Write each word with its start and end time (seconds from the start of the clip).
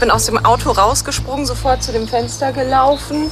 Bin 0.00 0.10
aus 0.10 0.26
dem 0.26 0.44
Auto 0.44 0.70
rausgesprungen, 0.70 1.44
sofort 1.44 1.82
zu 1.82 1.92
dem 1.92 2.06
Fenster 2.06 2.52
gelaufen 2.52 3.30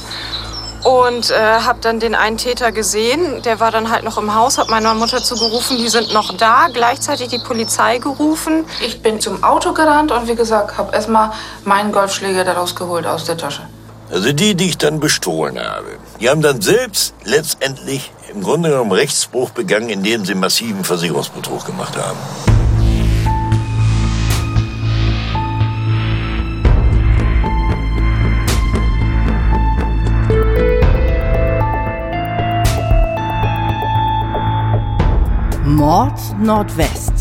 und 0.83 1.31
äh, 1.31 1.35
habe 1.35 1.79
dann 1.81 1.99
den 1.99 2.15
einen 2.15 2.37
Täter 2.37 2.71
gesehen. 2.71 3.41
Der 3.43 3.59
war 3.59 3.71
dann 3.71 3.89
halt 3.91 4.03
noch 4.03 4.17
im 4.17 4.33
Haus, 4.35 4.57
habe 4.57 4.69
meiner 4.71 4.93
Mutter 4.93 5.23
zugerufen, 5.23 5.77
die 5.77 5.87
sind 5.87 6.13
noch 6.13 6.35
da. 6.35 6.67
Gleichzeitig 6.71 7.29
die 7.29 7.39
Polizei 7.39 7.97
gerufen. 7.97 8.65
Ich 8.85 9.01
bin 9.01 9.19
zum 9.19 9.43
Auto 9.43 9.73
gerannt 9.73 10.11
und 10.11 10.27
wie 10.27 10.35
gesagt, 10.35 10.77
habe 10.77 10.93
erstmal 10.93 11.31
meinen 11.63 11.91
Golfschläger 11.91 12.43
daraus 12.43 12.75
geholt 12.75 13.05
aus 13.05 13.25
der 13.25 13.37
Tasche. 13.37 13.61
Also 14.11 14.31
die, 14.31 14.55
die 14.55 14.69
ich 14.69 14.77
dann 14.77 14.99
bestohlen 14.99 15.59
habe, 15.59 15.97
die 16.19 16.29
haben 16.29 16.41
dann 16.41 16.61
selbst 16.61 17.13
letztendlich 17.25 18.11
im 18.33 18.41
Grunde 18.41 18.69
genommen 18.69 18.93
Rechtsbruch 18.93 19.49
begangen, 19.49 19.89
indem 19.89 20.25
sie 20.25 20.35
massiven 20.35 20.83
Versicherungsbetrug 20.83 21.65
gemacht 21.65 21.97
haben. 21.97 22.17
Mord 35.67 36.17
Nordwest. 36.41 37.11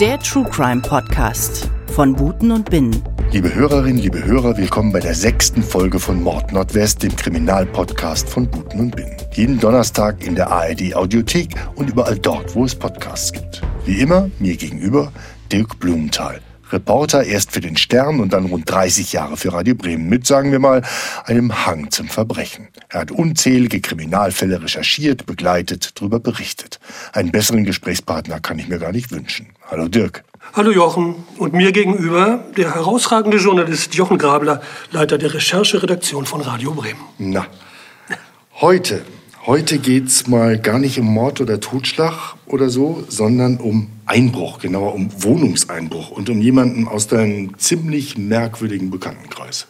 Der 0.00 0.18
True 0.18 0.46
Crime 0.50 0.80
Podcast 0.80 1.68
von 1.88 2.14
Buten 2.14 2.52
und 2.52 2.70
Binnen. 2.70 3.02
Liebe 3.32 3.54
Hörerinnen, 3.54 3.98
liebe 3.98 4.24
Hörer, 4.24 4.56
willkommen 4.56 4.92
bei 4.92 5.00
der 5.00 5.14
sechsten 5.14 5.62
Folge 5.62 6.00
von 6.00 6.22
Mord 6.22 6.54
Nordwest, 6.54 7.02
dem 7.02 7.14
Kriminalpodcast 7.14 8.30
von 8.30 8.50
Buten 8.50 8.80
und 8.80 8.96
Binnen. 8.96 9.14
Jeden 9.34 9.60
Donnerstag 9.60 10.26
in 10.26 10.36
der 10.36 10.50
ARD 10.50 10.94
Audiothek 10.94 11.54
und 11.74 11.90
überall 11.90 12.18
dort, 12.18 12.54
wo 12.54 12.64
es 12.64 12.74
Podcasts 12.74 13.30
gibt. 13.30 13.60
Wie 13.84 14.00
immer, 14.00 14.30
mir 14.38 14.56
gegenüber 14.56 15.12
Dirk 15.52 15.78
Blumenthal. 15.78 16.40
Reporter 16.72 17.24
erst 17.24 17.52
für 17.52 17.60
den 17.60 17.76
Stern 17.76 18.20
und 18.20 18.32
dann 18.32 18.46
rund 18.46 18.70
30 18.70 19.12
Jahre 19.12 19.36
für 19.36 19.52
Radio 19.52 19.74
Bremen 19.74 20.08
mit, 20.08 20.26
sagen 20.26 20.52
wir 20.52 20.58
mal, 20.58 20.82
einem 21.24 21.66
Hang 21.66 21.90
zum 21.90 22.08
Verbrechen. 22.08 22.68
Er 22.88 23.00
hat 23.00 23.10
unzählige 23.10 23.80
Kriminalfälle 23.80 24.62
recherchiert, 24.62 25.26
begleitet, 25.26 25.92
darüber 25.94 26.20
berichtet. 26.20 26.80
Einen 27.12 27.32
besseren 27.32 27.64
Gesprächspartner 27.64 28.40
kann 28.40 28.58
ich 28.58 28.68
mir 28.68 28.78
gar 28.78 28.92
nicht 28.92 29.10
wünschen. 29.10 29.48
Hallo 29.70 29.88
Dirk. 29.88 30.24
Hallo 30.52 30.72
Jochen 30.72 31.16
und 31.38 31.52
mir 31.52 31.70
gegenüber 31.70 32.42
der 32.56 32.74
herausragende 32.74 33.36
Journalist 33.36 33.94
Jochen 33.94 34.18
Grabler, 34.18 34.60
Leiter 34.90 35.18
der 35.18 35.32
Rechercheredaktion 35.34 36.26
von 36.26 36.40
Radio 36.40 36.72
Bremen. 36.72 37.00
Na, 37.18 37.46
heute 38.60 39.02
Heute 39.46 39.78
geht's 39.78 40.26
mal 40.26 40.58
gar 40.58 40.78
nicht 40.78 40.98
um 40.98 41.06
Mord 41.06 41.40
oder 41.40 41.60
Totschlag 41.60 42.34
oder 42.44 42.68
so, 42.68 43.04
sondern 43.08 43.56
um 43.56 43.90
Einbruch, 44.04 44.58
genauer 44.58 44.94
um 44.94 45.10
Wohnungseinbruch 45.22 46.10
und 46.10 46.28
um 46.28 46.42
jemanden 46.42 46.86
aus 46.86 47.06
deinem 47.06 47.56
ziemlich 47.56 48.18
merkwürdigen 48.18 48.90
Bekanntenkreis. 48.90 49.66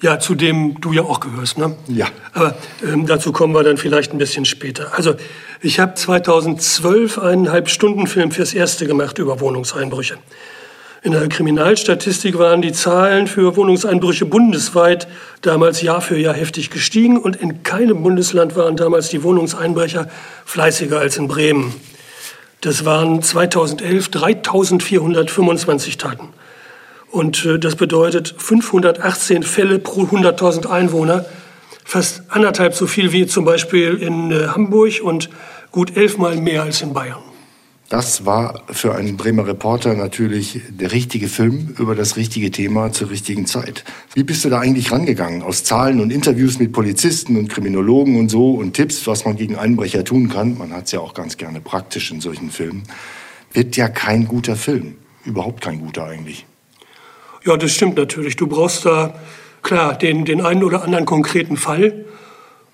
Ja, 0.00 0.18
zu 0.18 0.34
dem 0.34 0.80
du 0.80 0.92
ja 0.94 1.02
auch 1.02 1.20
gehörst, 1.20 1.58
ne? 1.58 1.76
Ja. 1.86 2.06
Aber 2.32 2.56
ähm, 2.82 3.06
dazu 3.06 3.30
kommen 3.30 3.54
wir 3.54 3.62
dann 3.62 3.76
vielleicht 3.76 4.12
ein 4.12 4.18
bisschen 4.18 4.46
später. 4.46 4.94
Also, 4.94 5.14
ich 5.60 5.80
habe 5.80 5.94
2012 5.94 7.18
einen 7.18 7.50
Halbstundenfilm 7.50 8.30
fürs 8.30 8.54
Erste 8.54 8.86
gemacht 8.86 9.18
über 9.18 9.38
Wohnungseinbrüche. 9.38 10.16
In 11.04 11.12
der 11.12 11.28
Kriminalstatistik 11.28 12.38
waren 12.38 12.62
die 12.62 12.72
Zahlen 12.72 13.26
für 13.26 13.56
Wohnungseinbrüche 13.56 14.24
bundesweit 14.24 15.06
damals 15.42 15.82
Jahr 15.82 16.00
für 16.00 16.18
Jahr 16.18 16.32
heftig 16.32 16.70
gestiegen 16.70 17.18
und 17.18 17.36
in 17.36 17.62
keinem 17.62 18.02
Bundesland 18.02 18.56
waren 18.56 18.74
damals 18.74 19.10
die 19.10 19.22
Wohnungseinbrecher 19.22 20.08
fleißiger 20.46 20.98
als 20.98 21.18
in 21.18 21.28
Bremen. 21.28 21.74
Das 22.62 22.86
waren 22.86 23.20
2011 23.20 24.08
3425 24.12 25.98
Taten. 25.98 26.30
Und 27.10 27.44
äh, 27.44 27.58
das 27.58 27.76
bedeutet 27.76 28.34
518 28.38 29.42
Fälle 29.42 29.78
pro 29.80 30.04
100.000 30.04 30.70
Einwohner, 30.70 31.26
fast 31.84 32.22
anderthalb 32.30 32.74
so 32.74 32.86
viel 32.86 33.12
wie 33.12 33.26
zum 33.26 33.44
Beispiel 33.44 33.96
in 33.96 34.30
äh, 34.30 34.46
Hamburg 34.46 35.02
und 35.02 35.28
gut 35.70 35.98
elfmal 35.98 36.36
mehr 36.36 36.62
als 36.62 36.80
in 36.80 36.94
Bayern. 36.94 37.33
Das 37.94 38.26
war 38.26 38.64
für 38.72 38.96
einen 38.96 39.16
Bremer 39.16 39.46
Reporter 39.46 39.94
natürlich 39.94 40.60
der 40.68 40.90
richtige 40.90 41.28
Film 41.28 41.76
über 41.78 41.94
das 41.94 42.16
richtige 42.16 42.50
Thema 42.50 42.90
zur 42.90 43.10
richtigen 43.10 43.46
Zeit. 43.46 43.84
Wie 44.14 44.24
bist 44.24 44.44
du 44.44 44.48
da 44.48 44.58
eigentlich 44.58 44.90
rangegangen? 44.90 45.44
Aus 45.44 45.62
Zahlen 45.62 46.00
und 46.00 46.10
Interviews 46.10 46.58
mit 46.58 46.72
Polizisten 46.72 47.36
und 47.36 47.46
Kriminologen 47.46 48.18
und 48.18 48.30
so 48.30 48.54
und 48.54 48.72
Tipps, 48.72 49.06
was 49.06 49.24
man 49.24 49.36
gegen 49.36 49.54
Einbrecher 49.54 50.02
tun 50.02 50.28
kann, 50.28 50.58
man 50.58 50.72
hat 50.72 50.86
es 50.86 50.90
ja 50.90 50.98
auch 50.98 51.14
ganz 51.14 51.36
gerne 51.36 51.60
praktisch 51.60 52.10
in 52.10 52.20
solchen 52.20 52.50
Filmen, 52.50 52.82
wird 53.52 53.76
ja 53.76 53.86
kein 53.86 54.26
guter 54.26 54.56
Film. 54.56 54.96
Überhaupt 55.24 55.60
kein 55.60 55.78
guter 55.78 56.06
eigentlich. 56.06 56.46
Ja, 57.46 57.56
das 57.56 57.70
stimmt 57.70 57.96
natürlich. 57.96 58.34
Du 58.34 58.48
brauchst 58.48 58.86
da, 58.86 59.14
klar, 59.62 59.96
den, 59.96 60.24
den 60.24 60.40
einen 60.40 60.64
oder 60.64 60.82
anderen 60.82 61.06
konkreten 61.06 61.56
Fall. 61.56 62.04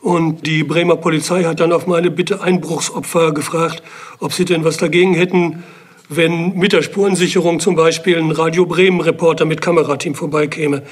Und 0.01 0.47
die 0.47 0.65
Bremer 0.65 0.97
Polizei 0.97 1.45
hat 1.45 1.61
dann 1.61 1.73
auf 1.73 1.87
meine 1.87 2.11
Bitte 2.11 2.43
Einbruchsopfer 2.43 3.33
gefragt, 3.33 3.83
ob 4.19 4.33
sie 4.33 4.45
denn 4.45 4.65
was 4.65 4.79
dagegen 4.79 5.15
hätten, 5.15 5.63
wenn 6.09 6.57
mit 6.57 6.73
der 6.73 6.83
Spurensicherung 6.83 7.61
zum 7.61 7.77
Beispiel 7.77 8.19
ein 8.19 8.31
Radio 8.31 8.67
Bremen-Reporter 8.67 9.45
mit 9.45 9.61
Kamerateam 9.61 10.15
vorbeikäme. 10.15 10.83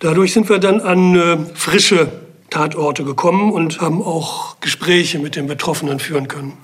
Dadurch 0.00 0.32
sind 0.32 0.48
wir 0.48 0.58
dann 0.58 0.80
an 0.80 1.14
äh, 1.14 1.36
frische 1.54 2.08
Tatorte 2.50 3.04
gekommen 3.04 3.52
und 3.52 3.80
haben 3.80 4.02
auch 4.02 4.58
Gespräche 4.60 5.18
mit 5.18 5.36
den 5.36 5.46
Betroffenen 5.46 6.00
führen 6.00 6.26
können. 6.26 6.54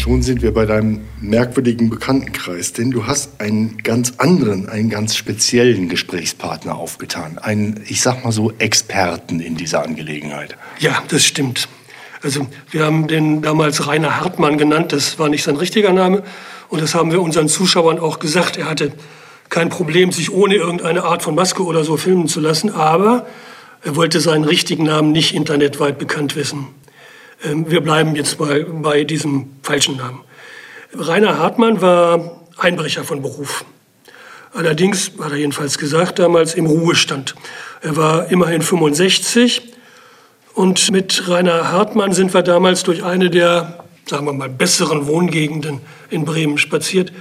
Schon 0.00 0.22
sind 0.22 0.40
wir 0.40 0.54
bei 0.54 0.64
deinem 0.64 1.02
merkwürdigen 1.20 1.90
Bekanntenkreis, 1.90 2.72
denn 2.72 2.90
du 2.90 3.06
hast 3.06 3.38
einen 3.38 3.76
ganz 3.82 4.14
anderen, 4.16 4.66
einen 4.66 4.88
ganz 4.88 5.14
speziellen 5.14 5.90
Gesprächspartner 5.90 6.74
aufgetan. 6.74 7.36
Einen, 7.36 7.84
ich 7.86 8.00
sag 8.00 8.24
mal 8.24 8.32
so, 8.32 8.50
Experten 8.56 9.40
in 9.40 9.56
dieser 9.56 9.82
Angelegenheit. 9.82 10.56
Ja, 10.78 11.02
das 11.08 11.26
stimmt. 11.26 11.68
Also 12.22 12.46
wir 12.70 12.86
haben 12.86 13.08
den 13.08 13.42
damals 13.42 13.86
Rainer 13.88 14.22
Hartmann 14.22 14.56
genannt, 14.56 14.94
das 14.94 15.18
war 15.18 15.28
nicht 15.28 15.42
sein 15.42 15.56
richtiger 15.56 15.92
Name. 15.92 16.22
Und 16.70 16.80
das 16.80 16.94
haben 16.94 17.12
wir 17.12 17.20
unseren 17.20 17.48
Zuschauern 17.48 17.98
auch 17.98 18.20
gesagt. 18.20 18.56
Er 18.56 18.70
hatte 18.70 18.92
kein 19.50 19.68
Problem, 19.68 20.12
sich 20.12 20.32
ohne 20.32 20.54
irgendeine 20.54 21.04
Art 21.04 21.22
von 21.22 21.34
Maske 21.34 21.62
oder 21.62 21.84
so 21.84 21.98
filmen 21.98 22.26
zu 22.26 22.40
lassen, 22.40 22.70
aber 22.70 23.26
er 23.82 23.96
wollte 23.96 24.20
seinen 24.20 24.44
richtigen 24.44 24.84
Namen 24.84 25.12
nicht 25.12 25.34
internetweit 25.34 25.98
bekannt 25.98 26.36
wissen. 26.36 26.68
Ähm, 27.42 27.70
wir 27.70 27.80
bleiben 27.80 28.14
jetzt 28.16 28.38
mal 28.38 28.64
bei 28.64 29.04
diesem 29.04 29.50
falschen 29.62 29.96
Namen. 29.96 30.20
Rainer 30.94 31.38
Hartmann 31.38 31.80
war 31.80 32.42
Einbrecher 32.58 33.04
von 33.04 33.22
Beruf. 33.22 33.64
Allerdings, 34.52 35.12
hat 35.20 35.30
er 35.30 35.38
jedenfalls 35.38 35.78
gesagt, 35.78 36.18
damals 36.18 36.54
im 36.54 36.66
Ruhestand. 36.66 37.34
Er 37.82 37.96
war 37.96 38.30
immerhin 38.30 38.62
65 38.62 39.62
und 40.54 40.90
mit 40.90 41.28
Rainer 41.28 41.70
Hartmann 41.70 42.12
sind 42.12 42.34
wir 42.34 42.42
damals 42.42 42.82
durch 42.82 43.04
eine 43.04 43.30
der, 43.30 43.84
sagen 44.06 44.26
wir 44.26 44.32
mal, 44.32 44.48
besseren 44.48 45.06
Wohngegenden 45.06 45.80
in 46.10 46.24
Bremen 46.24 46.58
spaziert 46.58 47.12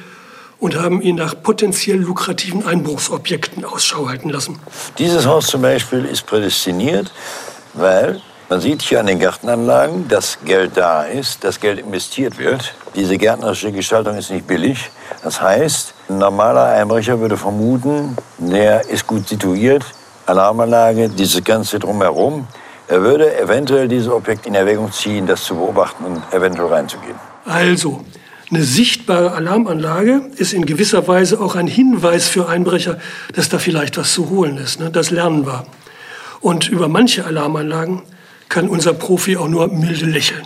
und 0.58 0.76
haben 0.76 1.02
ihn 1.02 1.16
nach 1.16 1.42
potenziell 1.42 2.00
lukrativen 2.00 2.66
Einbruchsobjekten 2.66 3.64
Ausschau 3.64 4.10
halten 4.10 4.30
lassen. 4.30 4.60
Dieses 4.98 5.26
Haus 5.26 5.48
zum 5.48 5.62
Beispiel 5.62 6.06
ist 6.06 6.26
prädestiniert, 6.26 7.12
weil 7.74 8.22
man 8.50 8.62
sieht 8.62 8.82
hier 8.82 9.00
an 9.00 9.06
den 9.06 9.20
Gartenanlagen, 9.20 10.08
dass 10.08 10.40
Geld 10.44 10.72
da 10.76 11.04
ist, 11.04 11.44
dass 11.44 11.60
Geld 11.60 11.80
investiert 11.80 12.40
wird. 12.40 12.74
Diese 12.96 13.18
gärtnerische 13.18 13.72
Gestaltung 13.72 14.18
ist 14.18 14.32
nicht 14.32 14.48
billig. 14.48 14.90
Das 15.24 15.40
heißt, 15.40 15.94
ein 16.10 16.18
normaler 16.18 16.66
Einbrecher 16.66 17.20
würde 17.20 17.38
vermuten, 17.38 18.18
der 18.40 18.90
ist 18.90 19.06
gut 19.06 19.28
situiert, 19.28 19.86
Alarmanlage, 20.26 21.10
dieses 21.10 21.44
Ganze 21.44 21.78
drumherum. 21.78 22.48
Er 22.88 23.02
würde 23.04 23.40
eventuell 23.40 23.88
dieses 23.88 24.10
Objekt 24.12 24.48
in 24.48 24.56
Erwägung 24.56 24.92
ziehen, 24.92 25.28
das 25.28 25.44
zu 25.44 25.56
beobachten 25.56 26.04
und 26.06 26.22
eventuell 26.34 26.70
reinzugehen. 26.70 27.16
Also, 27.46 28.04
eine 28.50 28.64
sichtbare 28.64 29.34
Alarmanlage 29.34 30.24
ist 30.38 30.54
in 30.54 30.66
gewisser 30.66 31.08
Weise 31.08 31.40
auch 31.40 31.56
ein 31.56 31.68
Hinweis 31.68 32.28
für 32.28 32.50
Einbrecher, 32.50 32.98
dass 33.36 33.50
da 33.50 33.60
vielleicht 33.60 33.98
was 33.98 34.12
zu 34.12 34.32
holen 34.32 34.58
ist. 34.58 34.80
Ne? 34.80 34.90
Das 34.90 35.12
lernen 35.12 35.46
wir. 35.46 35.68
Und 36.42 36.68
über 36.68 36.88
manche 36.88 37.26
Alarmanlagen 37.26 38.02
kann 38.50 38.68
unser 38.68 38.94
Profi 38.94 39.38
auch 39.38 39.48
nur 39.48 39.68
milde 39.68 40.08
lächeln. 40.08 40.46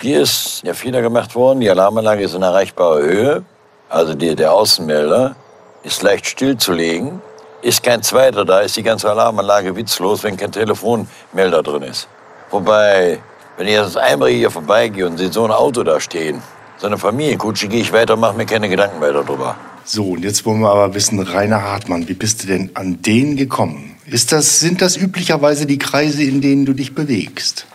Hier 0.00 0.22
ist 0.22 0.62
der 0.64 0.74
Fehler 0.74 1.02
gemacht 1.02 1.34
worden. 1.34 1.60
Die 1.60 1.68
Alarmanlage 1.68 2.22
ist 2.22 2.34
in 2.34 2.42
erreichbarer 2.42 3.02
Höhe. 3.02 3.44
Also 3.88 4.14
die, 4.14 4.36
der 4.36 4.54
Außenmelder 4.54 5.34
ist 5.82 6.02
leicht 6.02 6.26
stillzulegen. 6.26 7.20
Ist 7.62 7.82
kein 7.82 8.02
zweiter 8.02 8.44
da, 8.44 8.60
ist 8.60 8.76
die 8.76 8.82
ganze 8.82 9.10
Alarmanlage 9.10 9.76
witzlos, 9.76 10.22
wenn 10.22 10.36
kein 10.36 10.52
Telefonmelder 10.52 11.62
drin 11.62 11.82
ist. 11.82 12.08
Wobei, 12.50 13.18
wenn 13.58 13.66
ich 13.66 13.78
als 13.78 13.96
Einbrecher 13.96 14.36
hier 14.36 14.50
vorbeigehe 14.50 15.06
und 15.06 15.18
sehe 15.18 15.30
so 15.30 15.44
ein 15.44 15.50
Auto 15.50 15.82
da 15.82 16.00
stehen, 16.00 16.40
so 16.78 16.86
eine 16.86 16.96
Familienkutsche, 16.96 17.68
gehe 17.68 17.82
ich 17.82 17.92
weiter, 17.92 18.16
mache 18.16 18.36
mir 18.36 18.46
keine 18.46 18.68
Gedanken 18.68 19.00
weiter 19.02 19.24
drüber. 19.24 19.56
So, 19.84 20.10
und 20.10 20.24
jetzt 20.24 20.46
wollen 20.46 20.60
wir 20.60 20.70
aber 20.70 20.94
wissen, 20.94 21.20
Rainer 21.20 21.62
Hartmann, 21.62 22.08
wie 22.08 22.14
bist 22.14 22.42
du 22.42 22.46
denn 22.46 22.70
an 22.74 23.02
den 23.02 23.36
gekommen? 23.36 23.96
Ist 24.10 24.32
das, 24.32 24.58
sind 24.58 24.82
das 24.82 24.96
üblicherweise 24.96 25.66
die 25.66 25.78
Kreise, 25.78 26.24
in 26.24 26.40
denen 26.40 26.66
du 26.66 26.72
dich 26.72 26.94
bewegst? 26.94 27.66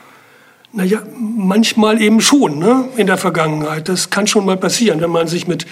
Naja, 0.73 1.01
manchmal 1.17 2.01
eben 2.01 2.19
schon, 2.19 2.59
ne? 2.59 2.89
in 2.97 3.07
der 3.07 3.17
Vergangenheit. 3.17 3.87
Das 3.87 4.09
kann 4.09 4.27
schon 4.27 4.45
mal 4.45 4.57
passieren, 4.57 4.99
wenn 4.99 5.11
man 5.11 5.27
sich 5.27 5.47
mit 5.47 5.65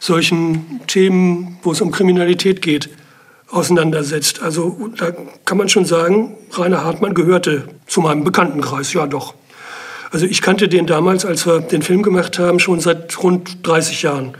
solchen 0.00 0.80
Themen, 0.88 1.58
wo 1.62 1.70
es 1.70 1.80
um 1.80 1.92
Kriminalität 1.92 2.62
geht, 2.62 2.90
auseinandersetzt. 3.48 4.42
Also 4.42 4.90
da 4.96 5.12
kann 5.44 5.56
man 5.56 5.68
schon 5.68 5.84
sagen, 5.84 6.36
Rainer 6.52 6.82
Hartmann 6.82 7.14
gehörte 7.14 7.68
zu 7.86 8.00
meinem 8.00 8.24
Bekanntenkreis, 8.24 8.92
ja 8.92 9.06
doch. 9.06 9.34
Also 10.10 10.26
ich 10.26 10.42
kannte 10.42 10.68
den 10.68 10.86
damals, 10.86 11.24
als 11.24 11.46
wir 11.46 11.60
den 11.60 11.82
Film 11.82 12.02
gemacht 12.02 12.40
haben, 12.40 12.58
schon 12.58 12.80
seit 12.80 13.22
rund 13.22 13.58
30 13.66 14.02
Jahren. 14.02 14.36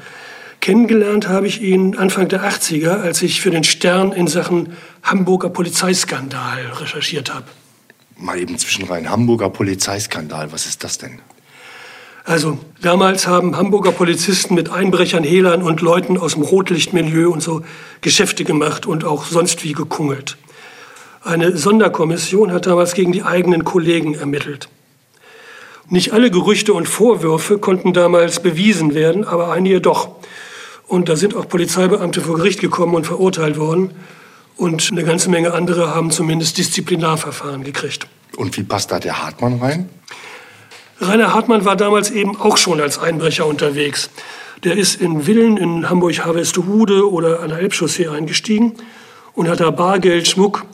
Kennengelernt 0.60 1.28
habe 1.28 1.46
ich 1.46 1.62
ihn 1.62 1.96
Anfang 1.96 2.28
der 2.28 2.42
80er, 2.42 3.00
als 3.00 3.22
ich 3.22 3.40
für 3.40 3.50
den 3.50 3.64
Stern 3.64 4.12
in 4.12 4.26
Sachen 4.26 4.76
Hamburger 5.02 5.50
Polizeiskandal 5.50 6.60
recherchiert 6.80 7.32
habe. 7.32 7.46
Mal 8.16 8.38
eben 8.38 8.58
zwischenrein. 8.58 9.08
Hamburger 9.08 9.48
Polizeiskandal, 9.48 10.50
was 10.52 10.66
ist 10.66 10.82
das 10.82 10.98
denn? 10.98 11.20
Also 12.24 12.58
damals 12.82 13.26
haben 13.26 13.56
Hamburger 13.56 13.92
Polizisten 13.92 14.54
mit 14.54 14.70
Einbrechern, 14.70 15.24
Hehlern 15.24 15.62
und 15.62 15.80
Leuten 15.80 16.18
aus 16.18 16.34
dem 16.34 16.42
Rotlichtmilieu 16.42 17.30
und 17.30 17.42
so 17.42 17.62
Geschäfte 18.02 18.44
gemacht 18.44 18.84
und 18.84 19.04
auch 19.04 19.24
sonst 19.24 19.64
wie 19.64 19.72
gekungelt. 19.72 20.36
Eine 21.22 21.56
Sonderkommission 21.56 22.52
hat 22.52 22.66
damals 22.66 22.92
gegen 22.92 23.12
die 23.12 23.22
eigenen 23.22 23.64
Kollegen 23.64 24.14
ermittelt. 24.14 24.68
Nicht 25.88 26.12
alle 26.12 26.30
Gerüchte 26.30 26.74
und 26.74 26.86
Vorwürfe 26.86 27.58
konnten 27.58 27.94
damals 27.94 28.40
bewiesen 28.40 28.94
werden, 28.94 29.24
aber 29.24 29.50
einige 29.50 29.80
doch. 29.80 30.10
Und 30.88 31.08
da 31.08 31.16
sind 31.16 31.36
auch 31.36 31.46
Polizeibeamte 31.46 32.22
vor 32.22 32.36
Gericht 32.36 32.60
gekommen 32.60 32.94
und 32.94 33.06
verurteilt 33.06 33.58
worden. 33.58 33.92
Und 34.56 34.88
eine 34.90 35.04
ganze 35.04 35.30
Menge 35.30 35.52
andere 35.52 35.94
haben 35.94 36.10
zumindest 36.10 36.58
Disziplinarverfahren 36.58 37.62
gekriegt. 37.62 38.08
Und 38.36 38.56
wie 38.56 38.64
passt 38.64 38.90
da 38.90 38.98
der 38.98 39.22
Hartmann 39.22 39.58
rein? 39.60 39.88
Rainer 41.00 41.32
Hartmann 41.32 41.64
war 41.64 41.76
damals 41.76 42.10
eben 42.10 42.36
auch 42.36 42.56
schon 42.56 42.80
als 42.80 42.98
Einbrecher 42.98 43.46
unterwegs. 43.46 44.10
Der 44.64 44.76
ist 44.76 45.00
in 45.00 45.22
Villen 45.22 45.56
in 45.56 45.88
Hamburg-Harvestehude 45.88 47.08
oder 47.08 47.40
an 47.40 47.50
der 47.50 47.58
Elbchaussee 47.58 48.08
eingestiegen 48.08 48.74
und 49.34 49.48
hat 49.48 49.60
da 49.60 49.70
Bargeld, 49.70 50.26
Schmuck 50.26 50.64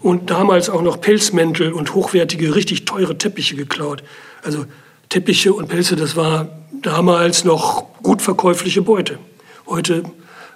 und 0.00 0.30
damals 0.30 0.68
auch 0.68 0.82
noch 0.82 1.00
Pelzmäntel 1.00 1.72
und 1.72 1.94
hochwertige, 1.94 2.54
richtig 2.54 2.84
teure 2.84 3.16
Teppiche 3.16 3.56
geklaut. 3.56 4.02
Also 4.42 4.66
Teppiche 5.08 5.54
und 5.54 5.68
Pelze, 5.68 5.96
das 5.96 6.16
war 6.16 6.48
damals 6.82 7.44
noch 7.44 7.86
gut 8.02 8.20
verkäufliche 8.20 8.82
Beute. 8.82 9.18
Heute 9.70 10.02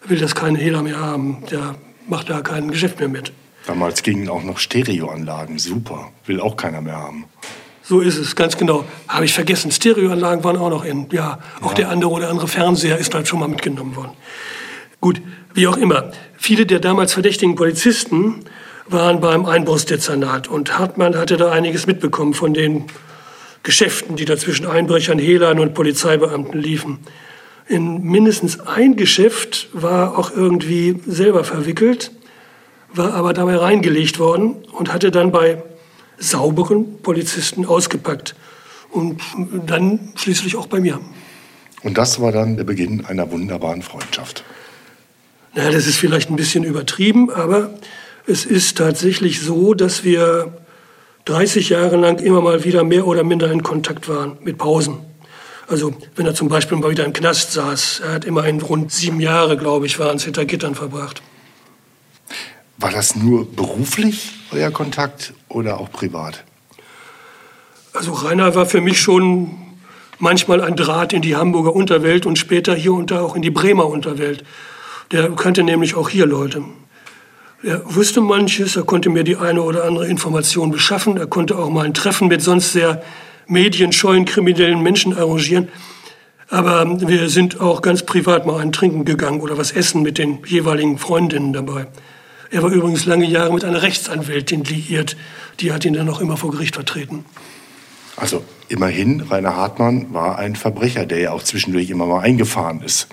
will 0.08 0.18
das 0.18 0.34
kein 0.34 0.56
Hehler 0.56 0.82
mehr 0.82 0.98
haben. 0.98 1.44
Der 1.48 1.76
macht 2.08 2.28
da 2.30 2.40
kein 2.40 2.68
Geschäft 2.72 2.98
mehr 2.98 3.08
mit. 3.08 3.32
Damals 3.64 4.02
gingen 4.02 4.28
auch 4.28 4.42
noch 4.42 4.58
Stereoanlagen. 4.58 5.56
Super. 5.60 6.10
Will 6.26 6.40
auch 6.40 6.56
keiner 6.56 6.80
mehr 6.80 6.96
haben. 6.96 7.26
So 7.84 8.00
ist 8.00 8.18
es, 8.18 8.34
ganz 8.34 8.56
genau. 8.56 8.84
Habe 9.06 9.24
ich 9.24 9.32
vergessen. 9.32 9.70
Stereoanlagen 9.70 10.42
waren 10.42 10.56
auch 10.56 10.68
noch 10.68 10.84
in. 10.84 11.06
Ja, 11.12 11.38
auch 11.60 11.70
ja. 11.70 11.74
der 11.76 11.88
andere 11.90 12.10
oder 12.10 12.28
andere 12.28 12.48
Fernseher 12.48 12.98
ist 12.98 13.14
halt 13.14 13.28
schon 13.28 13.38
mal 13.38 13.48
mitgenommen 13.48 13.94
worden. 13.94 14.12
Gut, 15.00 15.22
wie 15.54 15.68
auch 15.68 15.76
immer. 15.76 16.10
Viele 16.36 16.66
der 16.66 16.80
damals 16.80 17.12
verdächtigen 17.12 17.54
Polizisten 17.54 18.44
waren 18.88 19.20
beim 19.20 19.46
Einbruchsdezernat 19.46 20.48
und 20.48 20.76
Hartmann 20.76 21.16
hatte 21.16 21.36
da 21.36 21.52
einiges 21.52 21.86
mitbekommen 21.86 22.34
von 22.34 22.52
den 22.52 22.86
Geschäften, 23.62 24.16
die 24.16 24.24
da 24.24 24.36
zwischen 24.36 24.66
Einbrechern, 24.66 25.20
Hehlern 25.20 25.60
und 25.60 25.72
Polizeibeamten 25.72 26.60
liefen. 26.60 26.98
In 27.66 28.02
mindestens 28.02 28.60
ein 28.60 28.96
Geschäft 28.96 29.68
war 29.72 30.18
auch 30.18 30.30
irgendwie 30.30 31.00
selber 31.06 31.44
verwickelt, 31.44 32.10
war 32.92 33.14
aber 33.14 33.32
dabei 33.32 33.56
reingelegt 33.56 34.18
worden 34.18 34.56
und 34.72 34.92
hatte 34.92 35.10
dann 35.10 35.32
bei 35.32 35.62
sauberen 36.18 36.98
Polizisten 37.02 37.64
ausgepackt. 37.64 38.34
Und 38.90 39.20
dann 39.66 40.12
schließlich 40.14 40.56
auch 40.56 40.66
bei 40.66 40.80
mir. 40.80 41.00
Und 41.82 41.98
das 41.98 42.20
war 42.20 42.32
dann 42.32 42.56
der 42.56 42.64
Beginn 42.64 43.04
einer 43.04 43.30
wunderbaren 43.30 43.82
Freundschaft. 43.82 44.44
Naja, 45.54 45.70
das 45.70 45.86
ist 45.86 45.96
vielleicht 45.96 46.30
ein 46.30 46.36
bisschen 46.36 46.64
übertrieben, 46.64 47.30
aber 47.30 47.70
es 48.26 48.44
ist 48.44 48.78
tatsächlich 48.78 49.40
so, 49.40 49.74
dass 49.74 50.04
wir 50.04 50.52
30 51.26 51.70
Jahre 51.70 51.96
lang 51.96 52.18
immer 52.18 52.40
mal 52.40 52.64
wieder 52.64 52.84
mehr 52.84 53.06
oder 53.06 53.24
minder 53.24 53.50
in 53.50 53.62
Kontakt 53.62 54.08
waren, 54.08 54.36
mit 54.42 54.58
Pausen. 54.58 54.98
Also 55.66 55.94
wenn 56.16 56.26
er 56.26 56.34
zum 56.34 56.48
Beispiel 56.48 56.76
mal 56.76 56.90
wieder 56.90 57.04
im 57.04 57.12
Knast 57.12 57.52
saß, 57.52 58.00
er 58.04 58.12
hat 58.12 58.24
immerhin 58.24 58.60
rund 58.60 58.92
sieben 58.92 59.20
Jahre, 59.20 59.56
glaube 59.56 59.86
ich, 59.86 59.98
waren 59.98 60.16
es 60.16 60.24
hinter 60.24 60.44
Gittern 60.44 60.74
verbracht. 60.74 61.22
War 62.76 62.90
das 62.90 63.16
nur 63.16 63.50
beruflich, 63.50 64.32
euer 64.52 64.70
Kontakt, 64.70 65.32
oder 65.48 65.78
auch 65.80 65.90
privat? 65.90 66.44
Also 67.92 68.12
Rainer 68.12 68.54
war 68.54 68.66
für 68.66 68.80
mich 68.80 69.00
schon 69.00 69.56
manchmal 70.18 70.60
ein 70.60 70.76
Draht 70.76 71.12
in 71.12 71.22
die 71.22 71.36
Hamburger 71.36 71.74
Unterwelt 71.74 72.26
und 72.26 72.38
später 72.38 72.74
hier 72.74 72.92
und 72.92 73.10
da 73.10 73.20
auch 73.20 73.36
in 73.36 73.42
die 73.42 73.50
Bremer 73.50 73.86
Unterwelt. 73.86 74.44
Der 75.12 75.30
kannte 75.30 75.62
nämlich 75.62 75.94
auch 75.94 76.08
hier 76.08 76.26
Leute. 76.26 76.64
Er 77.62 77.82
wusste 77.94 78.20
manches, 78.20 78.76
er 78.76 78.82
konnte 78.82 79.08
mir 79.08 79.24
die 79.24 79.36
eine 79.36 79.62
oder 79.62 79.84
andere 79.84 80.06
Information 80.06 80.70
beschaffen, 80.70 81.16
er 81.16 81.26
konnte 81.26 81.56
auch 81.56 81.70
mal 81.70 81.86
ein 81.86 81.94
Treffen 81.94 82.28
mit 82.28 82.42
sonst 82.42 82.72
sehr 82.72 83.02
medienscheuen 83.46 84.24
kriminellen 84.24 84.82
Menschen 84.82 85.16
arrangieren. 85.16 85.68
Aber 86.48 87.08
wir 87.08 87.28
sind 87.28 87.60
auch 87.60 87.82
ganz 87.82 88.04
privat 88.04 88.46
mal 88.46 88.60
ein 88.60 88.72
Trinken 88.72 89.04
gegangen 89.04 89.40
oder 89.40 89.58
was 89.58 89.72
essen 89.72 90.02
mit 90.02 90.18
den 90.18 90.38
jeweiligen 90.46 90.98
Freundinnen 90.98 91.52
dabei. 91.52 91.86
Er 92.50 92.62
war 92.62 92.70
übrigens 92.70 93.06
lange 93.06 93.26
Jahre 93.26 93.52
mit 93.52 93.64
einer 93.64 93.82
Rechtsanwältin 93.82 94.64
liiert. 94.64 95.16
Die 95.60 95.72
hat 95.72 95.84
ihn 95.84 95.94
dann 95.94 96.08
auch 96.08 96.20
immer 96.20 96.36
vor 96.36 96.50
Gericht 96.50 96.74
vertreten. 96.74 97.24
Also 98.16 98.44
immerhin, 98.68 99.22
Rainer 99.22 99.56
Hartmann 99.56 100.12
war 100.12 100.38
ein 100.38 100.54
Verbrecher, 100.54 101.06
der 101.06 101.18
ja 101.18 101.32
auch 101.32 101.42
zwischendurch 101.42 101.90
immer 101.90 102.06
mal 102.06 102.20
eingefahren 102.20 102.80
ist 102.82 103.08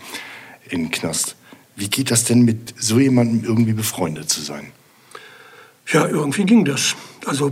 in 0.70 0.84
den 0.84 0.92
Knast. 0.92 1.36
Wie 1.76 1.90
geht 1.90 2.12
das 2.12 2.26
denn 2.26 2.42
mit 2.44 2.76
so 2.78 3.00
jemandem 3.00 3.44
irgendwie 3.44 3.74
befreundet 3.74 4.30
zu 4.30 4.42
sein? 4.42 4.72
Ja, 5.92 6.08
irgendwie 6.08 6.44
ging 6.44 6.64
das. 6.64 6.96
Also 7.26 7.52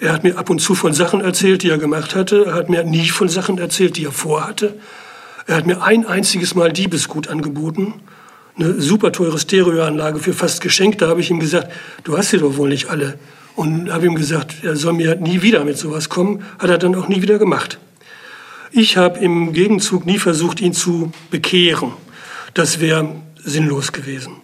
er 0.00 0.12
hat 0.12 0.24
mir 0.24 0.38
ab 0.38 0.50
und 0.50 0.60
zu 0.60 0.74
von 0.74 0.94
Sachen 0.94 1.20
erzählt, 1.20 1.62
die 1.62 1.70
er 1.70 1.78
gemacht 1.78 2.14
hatte. 2.14 2.46
Er 2.46 2.54
hat 2.54 2.68
mir 2.68 2.84
nie 2.84 3.08
von 3.08 3.28
Sachen 3.28 3.58
erzählt, 3.58 3.96
die 3.96 4.04
er 4.04 4.12
vorhatte. 4.12 4.74
Er 5.46 5.56
hat 5.56 5.66
mir 5.66 5.82
ein 5.82 6.06
einziges 6.06 6.54
Mal 6.54 6.72
Diebesgut 6.72 7.28
angeboten 7.28 7.94
eine 8.58 8.80
super 8.80 9.12
teure 9.12 9.38
Stereoanlage 9.38 10.18
für 10.18 10.32
fast 10.32 10.60
geschenkt. 10.60 11.00
Da 11.00 11.08
habe 11.08 11.20
ich 11.20 11.30
ihm 11.30 11.40
gesagt, 11.40 11.70
du 12.04 12.16
hast 12.16 12.30
sie 12.30 12.38
doch 12.38 12.56
wohl 12.56 12.68
nicht 12.68 12.90
alle. 12.90 13.18
Und 13.54 13.92
habe 13.92 14.06
ihm 14.06 14.14
gesagt, 14.14 14.56
er 14.62 14.76
soll 14.76 14.92
mir 14.92 15.16
nie 15.16 15.42
wieder 15.42 15.64
mit 15.64 15.78
sowas 15.78 16.08
kommen. 16.08 16.42
Hat 16.58 16.70
er 16.70 16.78
dann 16.78 16.94
auch 16.94 17.08
nie 17.08 17.22
wieder 17.22 17.38
gemacht. 17.38 17.78
Ich 18.70 18.96
habe 18.96 19.18
im 19.20 19.52
Gegenzug 19.52 20.06
nie 20.06 20.18
versucht, 20.18 20.60
ihn 20.60 20.72
zu 20.72 21.12
bekehren. 21.30 21.92
Das 22.54 22.80
wäre 22.80 23.08
sinnlos 23.36 23.92
gewesen. 23.92 24.34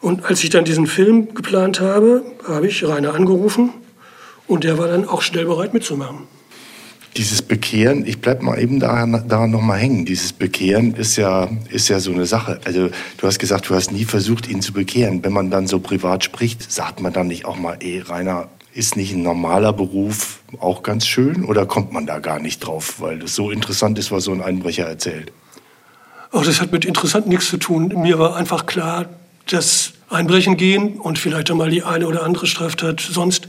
Und 0.00 0.24
als 0.24 0.44
ich 0.44 0.50
dann 0.50 0.64
diesen 0.64 0.86
Film 0.86 1.34
geplant 1.34 1.80
habe, 1.80 2.22
habe 2.46 2.66
ich 2.66 2.84
Rainer 2.84 3.14
angerufen 3.14 3.70
und 4.48 4.64
der 4.64 4.78
war 4.78 4.88
dann 4.88 5.06
auch 5.06 5.22
schnell 5.22 5.44
bereit 5.44 5.72
mitzumachen 5.74 6.26
dieses 7.18 7.42
Bekehren, 7.42 8.06
ich 8.06 8.20
bleib 8.20 8.42
mal 8.42 8.60
eben 8.60 8.78
daran, 8.78 9.24
daran 9.28 9.50
noch 9.50 9.60
mal 9.60 9.76
hängen. 9.76 10.04
Dieses 10.04 10.32
Bekehren 10.32 10.94
ist 10.94 11.16
ja, 11.16 11.48
ist 11.68 11.88
ja 11.88 11.98
so 11.98 12.12
eine 12.12 12.26
Sache. 12.26 12.60
Also 12.64 12.90
du 13.16 13.26
hast 13.26 13.40
gesagt, 13.40 13.68
du 13.68 13.74
hast 13.74 13.90
nie 13.90 14.04
versucht, 14.04 14.48
ihn 14.48 14.62
zu 14.62 14.72
bekehren. 14.72 15.24
Wenn 15.24 15.32
man 15.32 15.50
dann 15.50 15.66
so 15.66 15.80
privat 15.80 16.22
spricht, 16.22 16.70
sagt 16.70 17.00
man 17.00 17.12
dann 17.12 17.26
nicht 17.26 17.44
auch 17.44 17.58
mal, 17.58 17.76
ey, 17.80 17.98
Rainer, 18.00 18.48
ist 18.72 18.96
nicht 18.96 19.12
ein 19.12 19.22
normaler 19.22 19.72
Beruf 19.72 20.38
auch 20.60 20.84
ganz 20.84 21.06
schön? 21.06 21.44
Oder 21.44 21.66
kommt 21.66 21.92
man 21.92 22.06
da 22.06 22.20
gar 22.20 22.38
nicht 22.38 22.60
drauf, 22.60 23.00
weil 23.00 23.18
das 23.18 23.34
so 23.34 23.50
interessant 23.50 23.98
ist, 23.98 24.12
was 24.12 24.22
so 24.22 24.32
ein 24.32 24.40
Einbrecher 24.40 24.86
erzählt? 24.86 25.32
Auch 26.30 26.44
das 26.44 26.60
hat 26.60 26.70
mit 26.70 26.84
interessant 26.84 27.26
nichts 27.26 27.48
zu 27.48 27.56
tun. 27.56 27.92
Mir 27.96 28.20
war 28.20 28.36
einfach 28.36 28.66
klar, 28.66 29.06
dass 29.46 29.94
Einbrechen 30.08 30.56
gehen 30.56 30.98
und 30.98 31.18
vielleicht 31.18 31.50
einmal 31.50 31.70
die 31.70 31.82
eine 31.82 32.06
oder 32.06 32.22
andere 32.22 32.46
Straftat 32.46 33.00
sonst, 33.00 33.48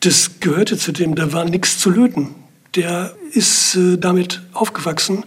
das 0.00 0.40
gehörte 0.40 0.78
zu 0.78 0.92
dem, 0.92 1.14
da 1.14 1.32
war 1.32 1.44
nichts 1.44 1.78
zu 1.78 1.90
löten 1.90 2.34
der 2.74 3.14
ist 3.32 3.74
äh, 3.74 3.96
damit 3.98 4.42
aufgewachsen 4.52 5.24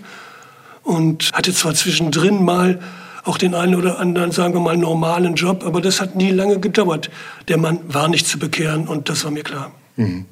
und 0.83 1.31
hatte 1.33 1.53
zwar 1.53 1.73
zwischendrin 1.73 2.43
mal 2.43 2.79
auch 3.23 3.37
den 3.37 3.53
einen 3.53 3.75
oder 3.75 3.99
anderen, 3.99 4.31
sagen 4.31 4.53
wir 4.55 4.61
mal, 4.61 4.77
normalen 4.77 5.35
Job, 5.35 5.63
aber 5.63 5.79
das 5.79 6.01
hat 6.01 6.15
nie 6.15 6.31
lange 6.31 6.59
gedauert. 6.59 7.11
Der 7.49 7.57
Mann 7.57 7.79
war 7.87 8.07
nicht 8.07 8.25
zu 8.25 8.39
bekehren 8.39 8.87
und 8.87 9.09
das 9.09 9.23
war 9.23 9.31
mir 9.31 9.43
klar. 9.43 9.71
Mhm. 9.95 10.25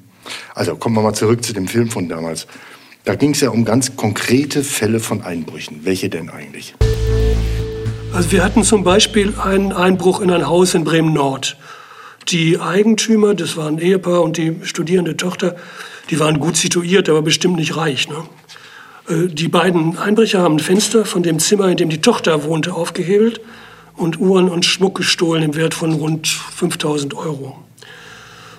Also 0.54 0.74
kommen 0.76 0.96
wir 0.96 1.02
mal 1.02 1.14
zurück 1.14 1.44
zu 1.44 1.52
dem 1.52 1.68
Film 1.68 1.88
von 1.88 2.08
damals. 2.08 2.46
Da 3.04 3.14
ging 3.14 3.30
es 3.30 3.40
ja 3.40 3.50
um 3.50 3.64
ganz 3.64 3.96
konkrete 3.96 4.64
Fälle 4.64 4.98
von 4.98 5.22
Einbrüchen. 5.22 5.80
Welche 5.84 6.10
denn 6.10 6.30
eigentlich? 6.30 6.74
Also 8.12 8.32
wir 8.32 8.42
hatten 8.42 8.64
zum 8.64 8.82
Beispiel 8.82 9.34
einen 9.38 9.72
Einbruch 9.72 10.20
in 10.20 10.30
ein 10.30 10.48
Haus 10.48 10.74
in 10.74 10.84
Bremen-Nord. 10.84 11.56
Die 12.28 12.60
Eigentümer, 12.60 13.34
das 13.34 13.56
waren 13.56 13.78
Ehepaar 13.78 14.22
und 14.22 14.36
die 14.36 14.60
studierende 14.62 15.16
Tochter, 15.16 15.56
die 16.10 16.20
waren 16.20 16.38
gut 16.38 16.56
situiert, 16.56 17.08
aber 17.08 17.22
bestimmt 17.22 17.56
nicht 17.56 17.76
reich. 17.76 18.08
Ne? 18.08 18.24
Äh, 19.08 19.28
die 19.28 19.48
beiden 19.48 19.98
Einbrecher 19.98 20.40
haben 20.40 20.56
ein 20.56 20.60
Fenster 20.60 21.04
von 21.04 21.22
dem 21.22 21.38
Zimmer, 21.38 21.68
in 21.68 21.76
dem 21.76 21.90
die 21.90 22.00
Tochter 22.00 22.44
wohnte, 22.44 22.74
aufgehebelt 22.74 23.40
und 23.96 24.18
Uhren 24.20 24.48
und 24.48 24.64
Schmuck 24.64 24.96
gestohlen 24.96 25.42
im 25.42 25.54
Wert 25.54 25.74
von 25.74 25.92
rund 25.92 26.28
5000 26.28 27.14
Euro. 27.14 27.58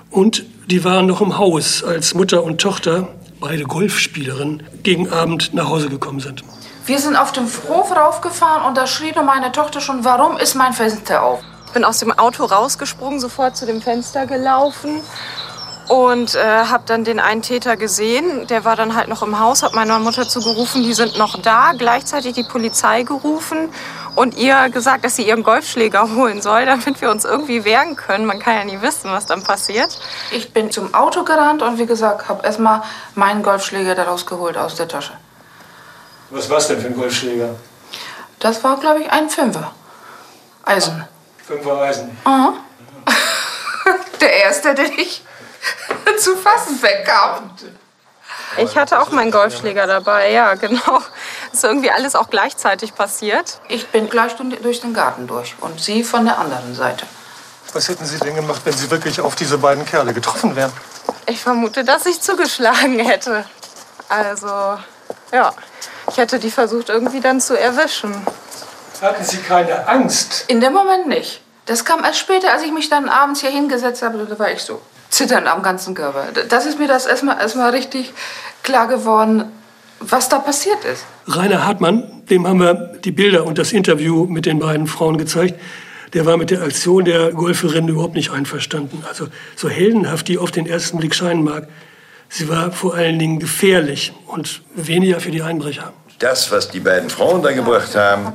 Und 0.10 0.46
die 0.68 0.84
waren 0.84 1.06
noch 1.06 1.22
im 1.22 1.38
Haus, 1.38 1.84
als 1.84 2.14
Mutter 2.14 2.44
und 2.44 2.60
Tochter, 2.60 3.08
beide 3.40 3.64
Golfspielerinnen, 3.64 4.64
gegen 4.84 5.10
Abend 5.10 5.54
nach 5.54 5.70
Hause 5.70 5.90
gekommen 5.90 6.20
sind. 6.20 6.44
Wir 6.86 7.00
sind 7.00 7.16
auf 7.16 7.32
dem 7.32 7.46
Hof 7.70 7.96
raufgefahren 7.96 8.66
und 8.68 8.76
da 8.76 8.88
schrie 8.88 9.14
meine 9.26 9.52
Tochter 9.52 9.82
schon, 9.82 10.04
warum 10.04 10.38
ist 10.38 10.56
mein 10.56 10.74
Fenster 10.74 11.24
auf? 11.24 11.42
Bin 11.74 11.86
aus 11.86 12.00
dem 12.00 12.12
Auto 12.12 12.46
rausgesprungen, 12.46 13.20
sofort 13.20 13.56
zu 13.56 13.66
dem 13.66 13.82
Fenster 13.82 14.26
gelaufen 14.26 15.02
und 15.88 16.36
äh, 16.36 16.40
habe 16.40 16.84
dann 16.86 17.04
den 17.04 17.20
einen 17.20 17.42
Täter 17.42 17.76
gesehen. 17.76 18.48
Der 18.48 18.64
war 18.64 18.76
dann 18.76 18.96
halt 18.96 19.10
noch 19.10 19.24
im 19.24 19.40
Haus, 19.40 19.62
habe 19.62 19.76
meiner 19.76 20.00
Mutter 20.00 20.28
zugerufen, 20.28 20.84
die 20.84 20.94
sind 20.94 21.18
noch 21.18 21.42
da. 21.42 21.74
Gleichzeitig 21.78 22.34
die 22.34 22.44
Polizei 22.44 23.04
gerufen 23.04 23.70
und 24.16 24.38
ihr 24.38 24.70
gesagt, 24.70 25.04
dass 25.04 25.18
sie 25.18 25.24
ihren 25.28 25.44
Golfschläger 25.44 26.16
holen 26.16 26.42
soll, 26.42 26.66
damit 26.66 27.02
wir 27.02 27.12
uns 27.12 27.26
irgendwie 27.26 27.66
wehren 27.66 27.96
können. 27.96 28.26
Man 28.26 28.40
kann 28.40 28.56
ja 28.56 28.64
nie 28.64 28.82
wissen, 28.82 29.12
was 29.12 29.26
dann 29.26 29.44
passiert. 29.44 30.00
Ich 30.32 30.54
bin 30.54 30.72
zum 30.72 30.94
Auto 30.94 31.24
gerannt 31.24 31.62
und 31.62 31.78
wie 31.78 31.86
gesagt, 31.86 32.30
habe 32.30 32.46
erstmal 32.46 32.84
meinen 33.16 33.44
Golfschläger 33.44 33.96
daraus 33.96 34.26
geholt 34.26 34.58
aus 34.58 34.76
der 34.76 34.88
Tasche. 34.88 35.14
Was 36.30 36.50
war 36.50 36.58
es 36.58 36.68
denn 36.68 36.80
für 36.80 36.88
ein 36.88 36.96
Golfschläger? 36.96 37.50
Das 38.40 38.64
war, 38.64 38.80
glaube 38.80 39.02
ich, 39.02 39.12
ein 39.12 39.30
Fünfer. 39.30 39.72
Eisen. 40.64 41.04
Fünfer 41.52 41.82
Eisen. 41.82 42.18
Aha. 42.24 42.54
Der 44.22 44.34
erste, 44.44 44.74
den 44.74 44.94
ich 44.98 45.22
zu 46.18 46.38
fassen 46.38 46.80
bekam. 46.80 47.52
Ich 48.58 48.78
hatte 48.78 49.02
auch 49.02 49.12
meinen 49.12 49.32
Golfschläger 49.32 49.86
dabei, 49.86 50.32
ja, 50.32 50.54
genau. 50.56 51.02
Ist 51.52 51.64
irgendwie 51.64 51.92
alles 51.92 52.16
auch 52.16 52.30
gleichzeitig 52.30 52.96
passiert. 52.96 53.60
Ich 53.68 53.88
bin 53.88 54.10
gleich 54.10 54.36
durch 54.62 54.80
den 54.80 54.94
Garten 54.94 55.28
durch 55.28 55.56
und 55.60 55.82
sie 55.82 56.06
von 56.06 56.24
der 56.24 56.38
anderen 56.38 56.74
Seite. 56.74 57.06
Was 57.74 57.90
hätten 57.90 58.06
Sie 58.06 58.20
denn 58.20 58.36
gemacht, 58.36 58.62
wenn 58.64 58.74
Sie 58.74 58.90
wirklich 58.90 59.20
auf 59.20 59.36
diese 59.36 59.58
beiden 59.58 59.86
Kerle 59.86 60.14
getroffen 60.14 60.56
wären? 60.56 60.72
Ich 61.26 61.42
vermute, 61.42 61.84
dass 61.84 62.06
ich 62.06 62.22
zugeschlagen 62.22 63.00
hätte. 63.00 63.46
Also, 64.08 64.78
ja. 65.32 65.54
Ich 66.10 66.18
hätte 66.18 66.40
die 66.40 66.52
versucht, 66.52 66.90
irgendwie 66.90 67.22
dann 67.22 67.40
zu 67.40 67.58
erwischen. 67.58 68.14
Hatten 69.02 69.24
Sie 69.24 69.38
keine 69.38 69.88
Angst? 69.88 70.46
In 70.48 70.62
dem 70.62 70.74
Moment 70.74 71.08
nicht. 71.08 71.42
Das 71.66 71.86
kam 71.86 72.04
erst 72.04 72.20
später, 72.20 72.52
als 72.54 72.64
ich 72.64 72.72
mich 72.72 72.90
dann 72.90 73.10
abends 73.10 73.42
hier 73.42 73.50
hingesetzt 73.50 74.02
habe, 74.04 74.26
da 74.30 74.40
war 74.40 74.52
ich 74.52 74.60
so 74.60 74.80
zitternd 75.10 75.48
am 75.48 75.64
ganzen 75.64 75.94
Körper. 75.94 76.28
Das 76.50 76.66
ist 76.66 76.80
mir 76.80 76.88
das 76.88 77.06
erstmal 77.06 77.40
erstmal 77.40 77.72
richtig 77.72 78.14
klar 78.64 78.88
geworden, 78.88 79.52
was 80.00 80.30
da 80.30 80.40
passiert 80.40 80.84
ist. 80.86 81.06
Rainer 81.28 81.66
Hartmann, 81.66 82.24
dem 82.30 82.48
haben 82.48 82.60
wir 82.60 82.74
die 82.74 83.12
Bilder 83.12 83.46
und 83.46 83.58
das 83.58 83.72
Interview 83.72 84.26
mit 84.26 84.46
den 84.46 84.60
beiden 84.60 84.88
Frauen 84.88 85.18
gezeigt. 85.18 85.60
Der 86.14 86.26
war 86.26 86.38
mit 86.38 86.52
der 86.52 86.62
Aktion 86.62 87.06
der 87.06 87.32
Golferin 87.32 87.88
überhaupt 87.88 88.16
nicht 88.16 88.32
einverstanden. 88.32 89.04
Also 89.08 89.28
so 89.56 89.70
heldenhaft 89.70 90.28
die 90.28 90.38
auf 90.38 90.52
den 90.52 90.68
ersten 90.68 90.98
Blick 90.98 91.16
scheinen 91.16 91.44
mag, 91.44 91.68
sie 92.30 92.50
war 92.50 92.72
vor 92.72 92.96
allen 92.96 93.18
Dingen 93.18 93.40
gefährlich 93.40 94.14
und 94.28 94.62
weniger 94.76 95.20
für 95.20 95.32
die 95.32 95.42
Einbrecher. 95.42 95.94
Das, 96.20 96.52
was 96.52 96.70
die 96.70 96.80
beiden 96.80 97.10
Frauen 97.10 97.42
da 97.42 97.52
gebracht 97.52 97.96
haben, 97.96 98.34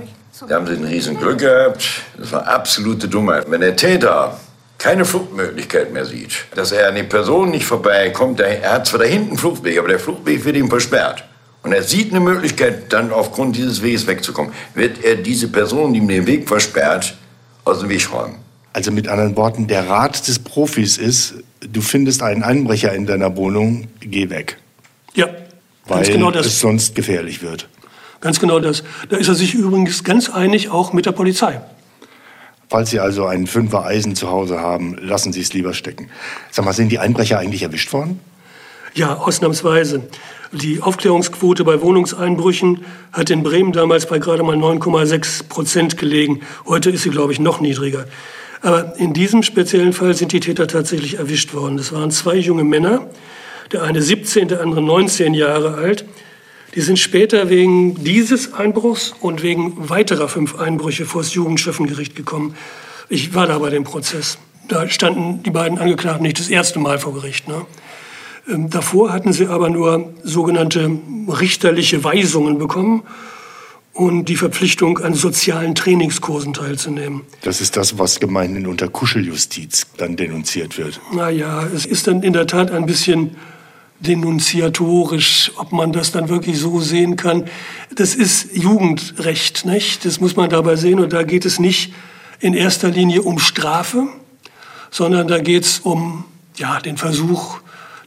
da 0.48 0.56
haben 0.56 0.66
sie 0.66 0.74
ein 0.74 0.84
riesen 0.84 1.16
Glück 1.16 1.38
gehabt. 1.38 2.02
Das 2.18 2.32
war 2.32 2.46
absolute 2.46 3.08
Dummheit. 3.08 3.50
Wenn 3.50 3.60
der 3.62 3.76
Täter 3.76 4.38
keine 4.78 5.04
Fluchtmöglichkeit 5.04 5.92
mehr 5.92 6.04
sieht, 6.04 6.46
dass 6.54 6.72
er 6.72 6.88
an 6.88 6.94
die 6.94 7.02
Person 7.02 7.50
nicht 7.50 7.64
vorbeikommt, 7.64 8.40
er 8.40 8.72
hat 8.72 8.86
zwar 8.86 9.00
da 9.00 9.06
hinten 9.06 9.30
einen 9.30 9.38
Fluchtweg, 9.38 9.78
aber 9.78 9.88
der 9.88 9.98
Fluchtweg 9.98 10.44
wird 10.44 10.56
ihm 10.56 10.68
versperrt. 10.68 11.24
Und 11.62 11.72
er 11.72 11.82
sieht 11.82 12.10
eine 12.10 12.20
Möglichkeit, 12.20 12.92
dann 12.92 13.12
aufgrund 13.12 13.56
dieses 13.56 13.82
Weges 13.82 14.06
wegzukommen. 14.06 14.52
Wird 14.74 15.02
er 15.02 15.16
diese 15.16 15.48
Person, 15.48 15.92
die 15.92 15.98
ihm 15.98 16.08
den 16.08 16.26
Weg 16.26 16.46
versperrt, 16.46 17.16
aus 17.64 17.80
dem 17.80 17.88
Weg 17.88 18.12
räumen. 18.12 18.36
Also 18.72 18.92
mit 18.92 19.08
anderen 19.08 19.36
Worten, 19.36 19.66
der 19.66 19.88
Rat 19.88 20.28
des 20.28 20.38
Profis 20.38 20.98
ist, 20.98 21.34
du 21.60 21.80
findest 21.80 22.22
einen 22.22 22.42
Einbrecher 22.42 22.92
in 22.92 23.06
deiner 23.06 23.36
Wohnung, 23.36 23.88
geh 24.00 24.28
weg. 24.28 24.58
Ja, 25.14 25.28
weil 25.86 26.04
genau 26.04 26.30
das. 26.30 26.46
es 26.46 26.60
sonst 26.60 26.94
gefährlich 26.94 27.42
wird. 27.42 27.68
Ganz 28.20 28.40
genau 28.40 28.60
das. 28.60 28.82
Da 29.08 29.16
ist 29.16 29.28
er 29.28 29.34
sich 29.34 29.54
übrigens 29.54 30.04
ganz 30.04 30.30
einig, 30.30 30.70
auch 30.70 30.92
mit 30.92 31.06
der 31.06 31.12
Polizei. 31.12 31.60
Falls 32.68 32.90
Sie 32.90 32.98
also 32.98 33.26
einen 33.26 33.46
Fünfer 33.46 33.84
Eisen 33.84 34.16
zu 34.16 34.30
Hause 34.30 34.60
haben, 34.60 34.96
lassen 35.00 35.32
Sie 35.32 35.40
es 35.40 35.52
lieber 35.52 35.72
stecken. 35.72 36.10
Sag 36.50 36.64
mal, 36.64 36.72
sind 36.72 36.90
die 36.90 36.98
Einbrecher 36.98 37.38
eigentlich 37.38 37.62
erwischt 37.62 37.92
worden? 37.92 38.20
Ja, 38.94 39.14
ausnahmsweise. 39.16 40.02
Die 40.52 40.80
Aufklärungsquote 40.80 41.64
bei 41.64 41.80
Wohnungseinbrüchen 41.80 42.84
hat 43.12 43.30
in 43.30 43.42
Bremen 43.42 43.72
damals 43.72 44.06
bei 44.06 44.18
gerade 44.18 44.42
mal 44.42 44.56
9,6 44.56 45.48
Prozent 45.48 45.98
gelegen. 45.98 46.40
Heute 46.66 46.90
ist 46.90 47.02
sie, 47.02 47.10
glaube 47.10 47.32
ich, 47.32 47.38
noch 47.38 47.60
niedriger. 47.60 48.06
Aber 48.62 48.96
in 48.96 49.12
diesem 49.12 49.42
speziellen 49.42 49.92
Fall 49.92 50.14
sind 50.14 50.32
die 50.32 50.40
Täter 50.40 50.66
tatsächlich 50.66 51.18
erwischt 51.18 51.54
worden. 51.54 51.76
Das 51.76 51.92
waren 51.92 52.10
zwei 52.10 52.36
junge 52.36 52.64
Männer, 52.64 53.06
der 53.70 53.82
eine 53.82 54.02
17, 54.02 54.48
der 54.48 54.60
andere 54.60 54.82
19 54.82 55.34
Jahre 55.34 55.74
alt. 55.74 56.04
Die 56.76 56.82
sind 56.82 56.98
später 56.98 57.48
wegen 57.48 58.04
dieses 58.04 58.52
Einbruchs 58.52 59.14
und 59.20 59.42
wegen 59.42 59.88
weiterer 59.88 60.28
fünf 60.28 60.56
Einbrüche 60.60 61.06
vor 61.06 61.22
das 61.22 61.32
Jugendschöffengericht 61.32 62.14
gekommen. 62.14 62.54
Ich 63.08 63.34
war 63.34 63.46
da 63.46 63.58
bei 63.58 63.70
dem 63.70 63.84
Prozess. 63.84 64.36
Da 64.68 64.86
standen 64.86 65.42
die 65.42 65.50
beiden 65.50 65.78
Angeklagten 65.78 66.24
nicht 66.24 66.38
das 66.38 66.50
erste 66.50 66.78
Mal 66.78 66.98
vor 66.98 67.14
Gericht. 67.14 67.48
Ne? 67.48 67.64
Ähm, 68.46 68.68
davor 68.68 69.10
hatten 69.10 69.32
sie 69.32 69.46
aber 69.46 69.70
nur 69.70 70.12
sogenannte 70.22 70.90
richterliche 71.28 72.04
Weisungen 72.04 72.58
bekommen 72.58 73.04
und 73.94 74.26
die 74.26 74.36
Verpflichtung, 74.36 74.98
an 74.98 75.14
sozialen 75.14 75.74
Trainingskursen 75.74 76.52
teilzunehmen. 76.52 77.22
Das 77.40 77.62
ist 77.62 77.78
das, 77.78 77.98
was 77.98 78.20
gemeinhin 78.20 78.66
unter 78.66 78.88
Kuscheljustiz 78.88 79.86
dann 79.96 80.16
denunziert 80.16 80.76
wird. 80.76 81.00
Naja, 81.14 81.66
es 81.74 81.86
ist 81.86 82.06
dann 82.06 82.22
in 82.22 82.34
der 82.34 82.46
Tat 82.46 82.70
ein 82.70 82.84
bisschen 82.84 83.36
denunziatorisch, 84.00 85.52
ob 85.56 85.72
man 85.72 85.92
das 85.92 86.12
dann 86.12 86.28
wirklich 86.28 86.58
so 86.58 86.80
sehen 86.80 87.16
kann. 87.16 87.44
Das 87.94 88.14
ist 88.14 88.54
Jugendrecht, 88.54 89.64
nicht? 89.64 90.04
Das 90.04 90.20
muss 90.20 90.36
man 90.36 90.50
dabei 90.50 90.76
sehen. 90.76 91.00
Und 91.00 91.12
da 91.12 91.22
geht 91.22 91.44
es 91.44 91.58
nicht 91.58 91.94
in 92.40 92.54
erster 92.54 92.90
Linie 92.90 93.22
um 93.22 93.38
Strafe, 93.38 94.06
sondern 94.90 95.28
da 95.28 95.38
geht 95.38 95.64
es 95.64 95.80
um 95.80 96.24
ja, 96.56 96.80
den 96.80 96.96
Versuch, 96.96 97.58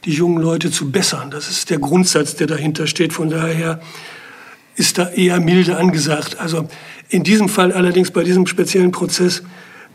die 0.04 0.12
jungen 0.12 0.42
Leute 0.42 0.70
zu 0.70 0.90
bessern. 0.90 1.30
Das 1.30 1.48
ist 1.50 1.70
der 1.70 1.78
Grundsatz, 1.78 2.36
der 2.36 2.46
dahinter 2.46 2.86
steht. 2.86 3.12
Von 3.12 3.28
daher 3.28 3.80
ist 4.76 4.98
da 4.98 5.08
eher 5.10 5.40
milde 5.40 5.76
angesagt. 5.76 6.38
Also 6.38 6.68
in 7.08 7.24
diesem 7.24 7.48
Fall 7.48 7.72
allerdings 7.72 8.10
bei 8.10 8.22
diesem 8.22 8.46
speziellen 8.46 8.92
Prozess 8.92 9.42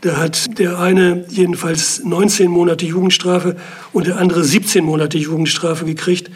da 0.00 0.16
hat 0.16 0.58
der 0.58 0.78
eine 0.78 1.24
jedenfalls 1.28 2.02
19 2.04 2.50
Monate 2.50 2.86
Jugendstrafe 2.86 3.56
und 3.92 4.06
der 4.06 4.18
andere 4.18 4.44
17 4.44 4.84
Monate 4.84 5.18
Jugendstrafe 5.18 5.84
gekriegt, 5.84 6.30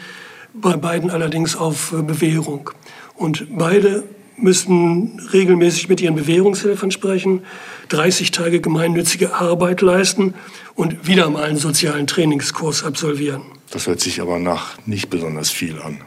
bei 0.53 0.75
beiden 0.75 1.09
allerdings 1.09 1.55
auf 1.55 1.93
äh, 1.93 2.01
Bewährung. 2.01 2.71
Und 3.15 3.47
beide 3.57 4.03
müssen 4.37 5.19
regelmäßig 5.31 5.87
mit 5.87 6.01
ihren 6.01 6.15
Bewährungshilfen 6.15 6.91
sprechen, 6.91 7.43
30 7.89 8.31
Tage 8.31 8.59
gemeinnützige 8.59 9.35
Arbeit 9.35 9.81
leisten 9.81 10.33
und 10.75 11.07
wieder 11.07 11.29
mal 11.29 11.43
einen 11.43 11.57
sozialen 11.57 12.07
Trainingskurs 12.07 12.83
absolvieren. 12.83 13.43
Das 13.69 13.87
hört 13.87 14.01
sich 14.01 14.21
aber 14.21 14.39
nach 14.39 14.77
nicht 14.85 15.09
besonders 15.09 15.49
viel 15.51 15.79
an. 15.81 16.01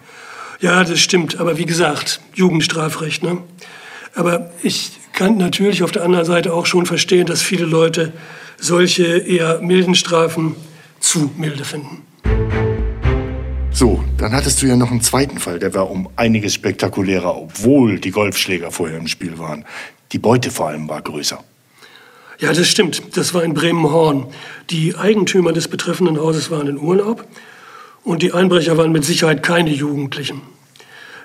Ja, 0.61 0.85
das 0.85 1.01
stimmt. 1.01 1.39
Aber 1.41 1.59
wie 1.59 1.67
gesagt, 1.67 2.21
Jugendstrafrecht. 2.35 3.23
Ne? 3.23 3.39
Aber 4.15 4.51
ich 4.63 4.93
kann 5.13 5.37
natürlich 5.37 5.83
auf 5.83 5.93
der 5.93 6.05
anderen 6.05 6.25
Seite 6.25 6.53
auch 6.53 6.67
schon 6.67 6.87
verstehen, 6.87 7.27
dass 7.27 7.43
viele 7.43 7.65
Leute 7.65 8.13
solche 8.59 9.05
eher 9.19 9.61
milden 9.61 9.95
Strafen 9.95 10.57
zu 11.01 11.31
milde 11.37 11.65
finden. 11.65 12.03
So, 13.73 14.05
dann 14.19 14.33
hattest 14.33 14.63
du 14.63 14.67
ja 14.67 14.77
noch 14.77 14.93
einen 14.93 15.01
zweiten 15.01 15.39
Fall, 15.39 15.59
der 15.59 15.75
war 15.75 15.91
um 15.91 16.09
einiges 16.15 16.55
spektakulärer, 16.55 17.37
obwohl 17.37 17.99
die 17.99 18.13
Golfschläger 18.13 18.71
vorher 18.71 18.99
im 18.99 19.09
Spiel 19.09 19.39
waren. 19.39 19.65
Die 20.13 20.19
Beute 20.19 20.53
vor 20.53 20.69
allem 20.69 20.89
war 20.89 21.03
größer. 21.03 21.43
Ja, 22.39 22.53
das 22.53 22.69
stimmt. 22.69 23.17
Das 23.17 23.35
war 23.35 23.43
in 23.43 23.55
Bremen-Horn. 23.55 24.27
Die 24.71 24.97
Eigentümer 24.97 25.53
des 25.53 25.69
betreffenden 25.69 26.19
Hauses 26.19 26.51
waren 26.51 26.69
in 26.69 26.79
Urlaub 26.79 27.27
und 28.05 28.23
die 28.23 28.33
Einbrecher 28.33 28.77
waren 28.77 28.93
mit 28.93 29.05
Sicherheit 29.05 29.43
keine 29.43 29.71
Jugendlichen. 29.71 30.43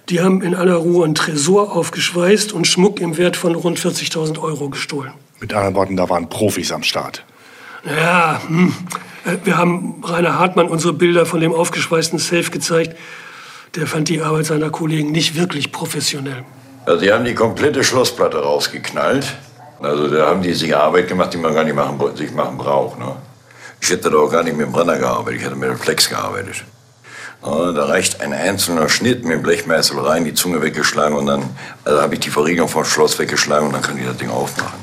Die 0.09 0.21
haben 0.21 0.41
in 0.41 0.55
aller 0.55 0.75
Ruhe 0.75 1.05
einen 1.05 1.15
Tresor 1.15 1.75
aufgeschweißt 1.75 2.51
und 2.53 2.65
Schmuck 2.65 2.99
im 2.99 3.17
Wert 3.17 3.37
von 3.37 3.53
rund 3.53 3.79
40.000 3.79 4.39
Euro 4.41 4.69
gestohlen. 4.69 5.13
Mit 5.39 5.53
anderen 5.53 5.75
Worten, 5.75 5.97
da 5.97 6.09
waren 6.09 6.29
Profis 6.29 6.71
am 6.71 6.83
Start. 6.83 7.23
Ja, 7.85 8.41
hm. 8.47 8.73
Äh, 9.25 9.37
wir 9.43 9.57
haben 9.57 10.01
Rainer 10.03 10.39
Hartmann 10.39 10.67
unsere 10.67 10.93
Bilder 10.93 11.25
von 11.25 11.39
dem 11.39 11.53
aufgeschweißten 11.53 12.19
Safe 12.19 12.49
gezeigt. 12.49 12.97
Der 13.75 13.85
fand 13.85 14.09
die 14.09 14.21
Arbeit 14.21 14.47
seiner 14.47 14.69
Kollegen 14.69 15.11
nicht 15.11 15.35
wirklich 15.35 15.71
professionell. 15.71 16.43
Also 16.85 17.01
sie 17.01 17.11
haben 17.11 17.25
die 17.25 17.35
komplette 17.35 17.83
Schlossplatte 17.83 18.37
rausgeknallt. 18.41 19.35
Also 19.79 20.07
da 20.07 20.27
haben 20.27 20.41
die 20.41 20.53
sich 20.53 20.75
Arbeit 20.75 21.07
gemacht, 21.07 21.33
die 21.33 21.37
man 21.37 21.53
gar 21.53 21.63
nicht 21.63 21.75
machen, 21.75 21.99
sich 22.15 22.31
machen 22.31 22.57
braucht. 22.57 22.99
Ne? 22.99 23.15
Ich 23.79 23.89
hätte 23.89 24.09
da 24.09 24.17
auch 24.17 24.31
gar 24.31 24.43
nicht 24.43 24.57
mit 24.57 24.65
dem 24.65 24.71
Brenner 24.71 24.97
gearbeitet, 24.97 25.39
ich 25.39 25.45
hätte 25.45 25.55
mit 25.55 25.69
dem 25.69 25.77
Flex 25.77 26.09
gearbeitet. 26.09 26.65
Da 27.41 27.85
reicht 27.85 28.19
ein 28.19 28.33
einzelner 28.33 28.89
Schnitt 28.89 29.23
mit 29.23 29.31
dem 29.31 29.41
Blechmeißel 29.41 29.97
rein, 29.99 30.25
die 30.25 30.33
Zunge 30.33 30.61
weggeschlagen 30.61 31.17
und 31.17 31.27
dann 31.27 31.43
also 31.85 32.01
habe 32.01 32.15
ich 32.15 32.19
die 32.19 32.29
Verriegelung 32.29 32.67
vom 32.67 32.83
Schloss 32.83 33.17
weggeschlagen 33.17 33.67
und 33.67 33.73
dann 33.73 33.81
kann 33.81 33.97
ich 33.97 34.05
das 34.05 34.17
Ding 34.17 34.29
aufmachen. 34.29 34.79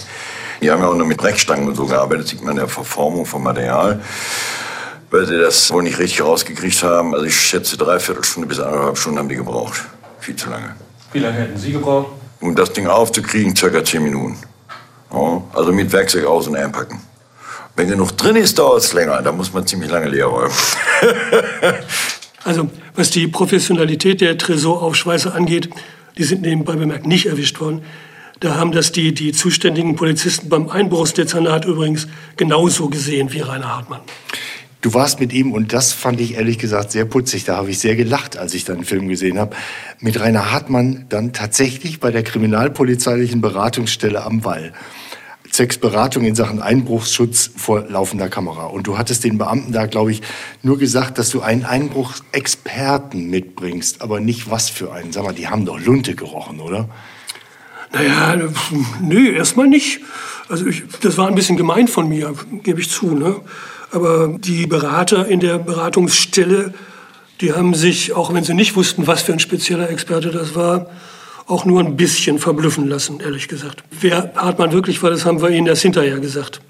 Die 0.62 0.70
haben 0.70 0.80
ja 0.80 0.88
auch 0.88 0.94
nur 0.94 1.06
mit 1.06 1.18
Brechstangen 1.18 1.68
und 1.68 1.74
so 1.74 1.84
gearbeitet, 1.84 2.28
sieht 2.28 2.40
man 2.42 2.52
in 2.52 2.58
der 2.58 2.68
Verformung 2.68 3.26
vom 3.26 3.42
Material, 3.42 4.00
weil 5.10 5.26
sie 5.26 5.38
das 5.38 5.70
wohl 5.70 5.82
nicht 5.82 5.98
richtig 5.98 6.22
rausgekriegt 6.22 6.82
haben. 6.82 7.14
Also 7.14 7.26
ich 7.26 7.38
schätze, 7.38 7.76
dreiviertel 7.76 8.24
Stunde 8.24 8.48
bis 8.48 8.58
eineinhalb 8.58 8.96
Stunden 8.96 9.18
haben 9.18 9.28
die 9.28 9.36
gebraucht. 9.36 9.84
Viel 10.20 10.36
zu 10.36 10.48
lange. 10.48 10.74
Wie 11.12 11.18
lange 11.18 11.36
hätten 11.36 11.58
Sie 11.58 11.72
gebraucht? 11.72 12.08
Um 12.40 12.56
das 12.56 12.72
Ding 12.72 12.86
aufzukriegen, 12.86 13.54
circa 13.54 13.84
zehn 13.84 14.02
Minuten. 14.02 14.38
Ja, 15.12 15.42
also 15.52 15.72
mit 15.72 15.92
Werkzeug 15.92 16.24
aus- 16.24 16.48
und 16.48 16.56
einpacken. 16.56 17.00
Wenn 17.76 17.88
genug 17.88 18.16
drin 18.16 18.36
ist, 18.36 18.58
dauert 18.58 18.82
es 18.82 18.94
länger. 18.94 19.20
Da 19.20 19.32
muss 19.32 19.52
man 19.52 19.66
ziemlich 19.66 19.90
lange 19.90 20.08
leer 20.08 20.26
räumen. 20.26 20.52
Also, 22.46 22.70
was 22.94 23.10
die 23.10 23.26
Professionalität 23.26 24.20
der 24.20 24.38
Tresoraufschweißer 24.38 25.34
angeht, 25.34 25.68
die 26.16 26.22
sind 26.22 26.42
nebenbei 26.42 26.76
bemerkt 26.76 27.04
nicht 27.04 27.26
erwischt 27.26 27.58
worden. 27.58 27.82
Da 28.38 28.54
haben 28.54 28.70
das 28.70 28.92
die, 28.92 29.12
die 29.12 29.32
zuständigen 29.32 29.96
Polizisten 29.96 30.48
beim 30.48 30.68
Einbruchsdezernat 30.68 31.64
übrigens 31.64 32.06
genauso 32.36 32.88
gesehen 32.88 33.32
wie 33.32 33.40
Rainer 33.40 33.74
Hartmann. 33.76 34.00
Du 34.80 34.94
warst 34.94 35.18
mit 35.18 35.32
ihm, 35.32 35.50
und 35.50 35.72
das 35.72 35.92
fand 35.92 36.20
ich 36.20 36.34
ehrlich 36.34 36.58
gesagt 36.58 36.92
sehr 36.92 37.04
putzig, 37.04 37.42
da 37.42 37.56
habe 37.56 37.70
ich 37.70 37.80
sehr 37.80 37.96
gelacht, 37.96 38.36
als 38.36 38.54
ich 38.54 38.64
dann 38.64 38.76
den 38.76 38.84
Film 38.84 39.08
gesehen 39.08 39.40
habe, 39.40 39.56
mit 39.98 40.20
Rainer 40.20 40.52
Hartmann 40.52 41.06
dann 41.08 41.32
tatsächlich 41.32 41.98
bei 41.98 42.12
der 42.12 42.22
kriminalpolizeilichen 42.22 43.40
Beratungsstelle 43.40 44.22
am 44.22 44.44
Wall. 44.44 44.72
Zwecks 45.56 45.78
Beratung 45.78 46.26
in 46.26 46.34
Sachen 46.34 46.60
Einbruchsschutz 46.60 47.50
vor 47.56 47.86
laufender 47.88 48.28
Kamera. 48.28 48.66
Und 48.66 48.86
du 48.86 48.98
hattest 48.98 49.24
den 49.24 49.38
Beamten 49.38 49.72
da, 49.72 49.86
glaube 49.86 50.12
ich, 50.12 50.20
nur 50.62 50.76
gesagt, 50.76 51.16
dass 51.16 51.30
du 51.30 51.40
einen 51.40 51.64
Einbruchsexperten 51.64 53.30
mitbringst, 53.30 54.02
aber 54.02 54.20
nicht 54.20 54.50
was 54.50 54.68
für 54.68 54.92
einen. 54.92 55.12
Sag 55.12 55.24
mal, 55.24 55.32
die 55.32 55.48
haben 55.48 55.64
doch 55.64 55.80
Lunte 55.80 56.14
gerochen, 56.14 56.60
oder? 56.60 56.90
Naja, 57.90 58.36
nö, 59.00 59.30
erstmal 59.30 59.66
nicht. 59.66 60.00
Also 60.50 60.66
ich, 60.66 60.84
das 61.00 61.16
war 61.16 61.26
ein 61.26 61.34
bisschen 61.34 61.56
gemein 61.56 61.88
von 61.88 62.06
mir, 62.06 62.34
gebe 62.62 62.82
ich 62.82 62.90
zu. 62.90 63.14
Ne? 63.14 63.36
Aber 63.92 64.36
die 64.38 64.66
Berater 64.66 65.26
in 65.26 65.40
der 65.40 65.56
Beratungsstelle, 65.56 66.74
die 67.40 67.54
haben 67.54 67.72
sich, 67.72 68.12
auch 68.12 68.34
wenn 68.34 68.44
sie 68.44 68.52
nicht 68.52 68.76
wussten, 68.76 69.06
was 69.06 69.22
für 69.22 69.32
ein 69.32 69.40
spezieller 69.40 69.88
Experte 69.88 70.30
das 70.32 70.54
war, 70.54 70.90
auch 71.46 71.64
nur 71.64 71.80
ein 71.80 71.96
bisschen 71.96 72.38
verblüffen 72.38 72.88
lassen, 72.88 73.20
ehrlich 73.20 73.48
gesagt. 73.48 73.84
Wer 73.90 74.32
Hartmann 74.34 74.72
wirklich 74.72 75.02
war, 75.02 75.10
das 75.10 75.24
haben 75.24 75.40
wir 75.40 75.50
Ihnen 75.50 75.66
erst 75.66 75.82
hinterher 75.82 76.18
gesagt. 76.18 76.60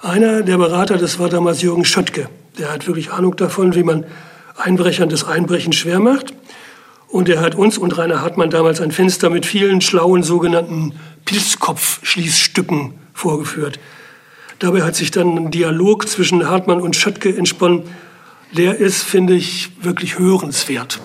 Einer 0.00 0.42
der 0.42 0.56
Berater, 0.56 0.96
das 0.96 1.18
war 1.18 1.28
damals 1.28 1.60
Jürgen 1.60 1.84
Schöttke. 1.84 2.28
Der 2.58 2.72
hat 2.72 2.86
wirklich 2.86 3.10
Ahnung 3.10 3.36
davon, 3.36 3.74
wie 3.74 3.82
man 3.82 4.04
Einbrechern 4.56 5.08
das 5.08 5.24
Einbrechen 5.24 5.72
schwer 5.72 5.98
macht. 6.00 6.32
Und 7.08 7.28
er 7.28 7.40
hat 7.40 7.54
uns 7.54 7.78
und 7.78 7.96
Rainer 7.96 8.22
Hartmann 8.22 8.50
damals 8.50 8.80
ein 8.80 8.92
Fenster 8.92 9.30
mit 9.30 9.46
vielen 9.46 9.80
schlauen 9.80 10.22
sogenannten 10.22 10.94
Pilzkopfschließstücken 11.24 12.94
vorgeführt. 13.14 13.78
Dabei 14.58 14.82
hat 14.82 14.96
sich 14.96 15.10
dann 15.10 15.36
ein 15.36 15.50
Dialog 15.50 16.08
zwischen 16.08 16.48
Hartmann 16.48 16.80
und 16.80 16.96
Schöttke 16.96 17.34
entsponnen. 17.34 17.82
Der 18.52 18.78
ist, 18.78 19.02
finde 19.02 19.34
ich, 19.34 19.70
wirklich 19.82 20.18
hörenswert. 20.18 21.00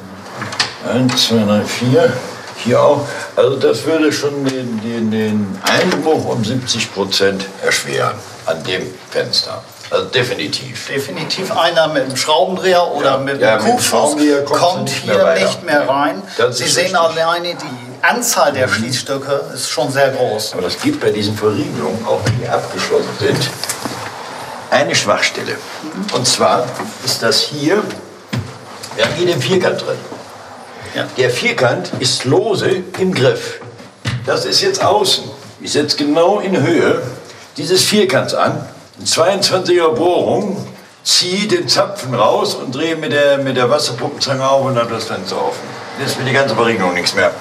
Eins, 0.92 1.28
zwei, 1.28 1.44
drei, 1.44 1.62
vier. 1.62 2.14
Hier 2.64 2.82
auch. 2.82 3.06
Also 3.36 3.58
das 3.58 3.84
würde 3.84 4.12
schon 4.12 4.46
den, 4.46 4.82
den, 4.82 5.12
den 5.12 5.60
Einbruch 5.64 6.26
um 6.26 6.44
70 6.44 6.94
Prozent 6.94 7.46
erschweren 7.64 8.14
an 8.46 8.64
dem 8.64 8.84
Fenster. 9.10 9.64
Also 9.90 10.06
definitiv. 10.06 10.88
Definitiv 10.88 11.52
einer 11.56 11.88
mit 11.90 12.04
einem 12.04 12.16
Schraubendreher 12.18 12.88
oder 12.88 13.12
Ja. 13.12 13.18
mit 13.18 13.42
Ja, 13.42 13.56
einem 13.56 13.66
dem 13.66 13.72
Kuhfuß 13.76 14.16
kommt 14.46 15.06
mehr 15.06 15.16
hier 15.16 15.24
weiter. 15.24 15.46
nicht 15.46 15.64
mehr 15.64 15.88
rein. 15.88 16.22
Sie 16.52 16.64
sehen 16.68 16.96
richtig. 16.96 16.98
alleine, 16.98 17.50
die 17.56 18.04
Anzahl 18.04 18.52
der 18.54 18.68
Schließstücke 18.68 19.52
ist 19.54 19.70
schon 19.70 19.92
sehr 19.92 20.10
groß. 20.12 20.54
Aber 20.54 20.62
das 20.64 20.80
gibt 20.82 21.00
bei 21.02 21.10
diesen 21.12 21.38
Verriegelungen, 21.38 22.06
auch 22.08 22.20
wenn 22.26 22.40
die 22.40 22.48
abgeschlossen 22.48 23.10
sind, 23.20 23.50
eine 24.72 24.96
Schwachstelle. 24.96 25.56
Und 26.14 26.28
zwar 26.28 26.66
ist 27.06 27.22
das 27.22 27.42
hier, 27.42 27.84
wir 28.96 29.06
haben 29.06 29.14
hier 29.16 29.28
den 29.28 29.42
Vierkant 29.42 29.80
drin. 29.82 29.98
Ja. 30.96 31.08
Der 31.18 31.30
Vierkant 31.30 31.92
ist 32.00 32.26
lose 32.26 32.84
im 33.00 33.14
Griff. 33.14 33.60
Das 34.26 34.46
ist 34.46 34.62
jetzt 34.62 34.84
außen. 34.84 35.24
Ich 35.62 35.72
setze 35.72 35.98
genau 35.98 36.40
in 36.40 36.62
Höhe 36.62 37.02
dieses 37.58 37.84
Vierkants 37.84 38.34
an, 38.34 38.66
eine 38.98 39.06
22er 39.06 39.94
Bohrung, 39.94 40.66
ziehe 41.04 41.48
den 41.48 41.68
Zapfen 41.68 42.14
raus 42.14 42.56
und 42.56 42.74
drehe 42.74 42.96
mit 42.96 43.12
der, 43.12 43.40
mit 43.40 43.58
der 43.58 43.70
Wasserpumpenzange 43.70 44.48
auf 44.48 44.66
und 44.66 44.76
dann 44.76 44.90
das 44.90 45.06
Fenster 45.06 45.38
offen. 45.38 45.62
Das 46.00 46.12
ist 46.12 46.18
für 46.18 46.24
die 46.26 46.34
ganze 46.34 46.56
Verriegelung 46.56 46.94
nichts 46.94 47.16
mehr. 47.16 47.32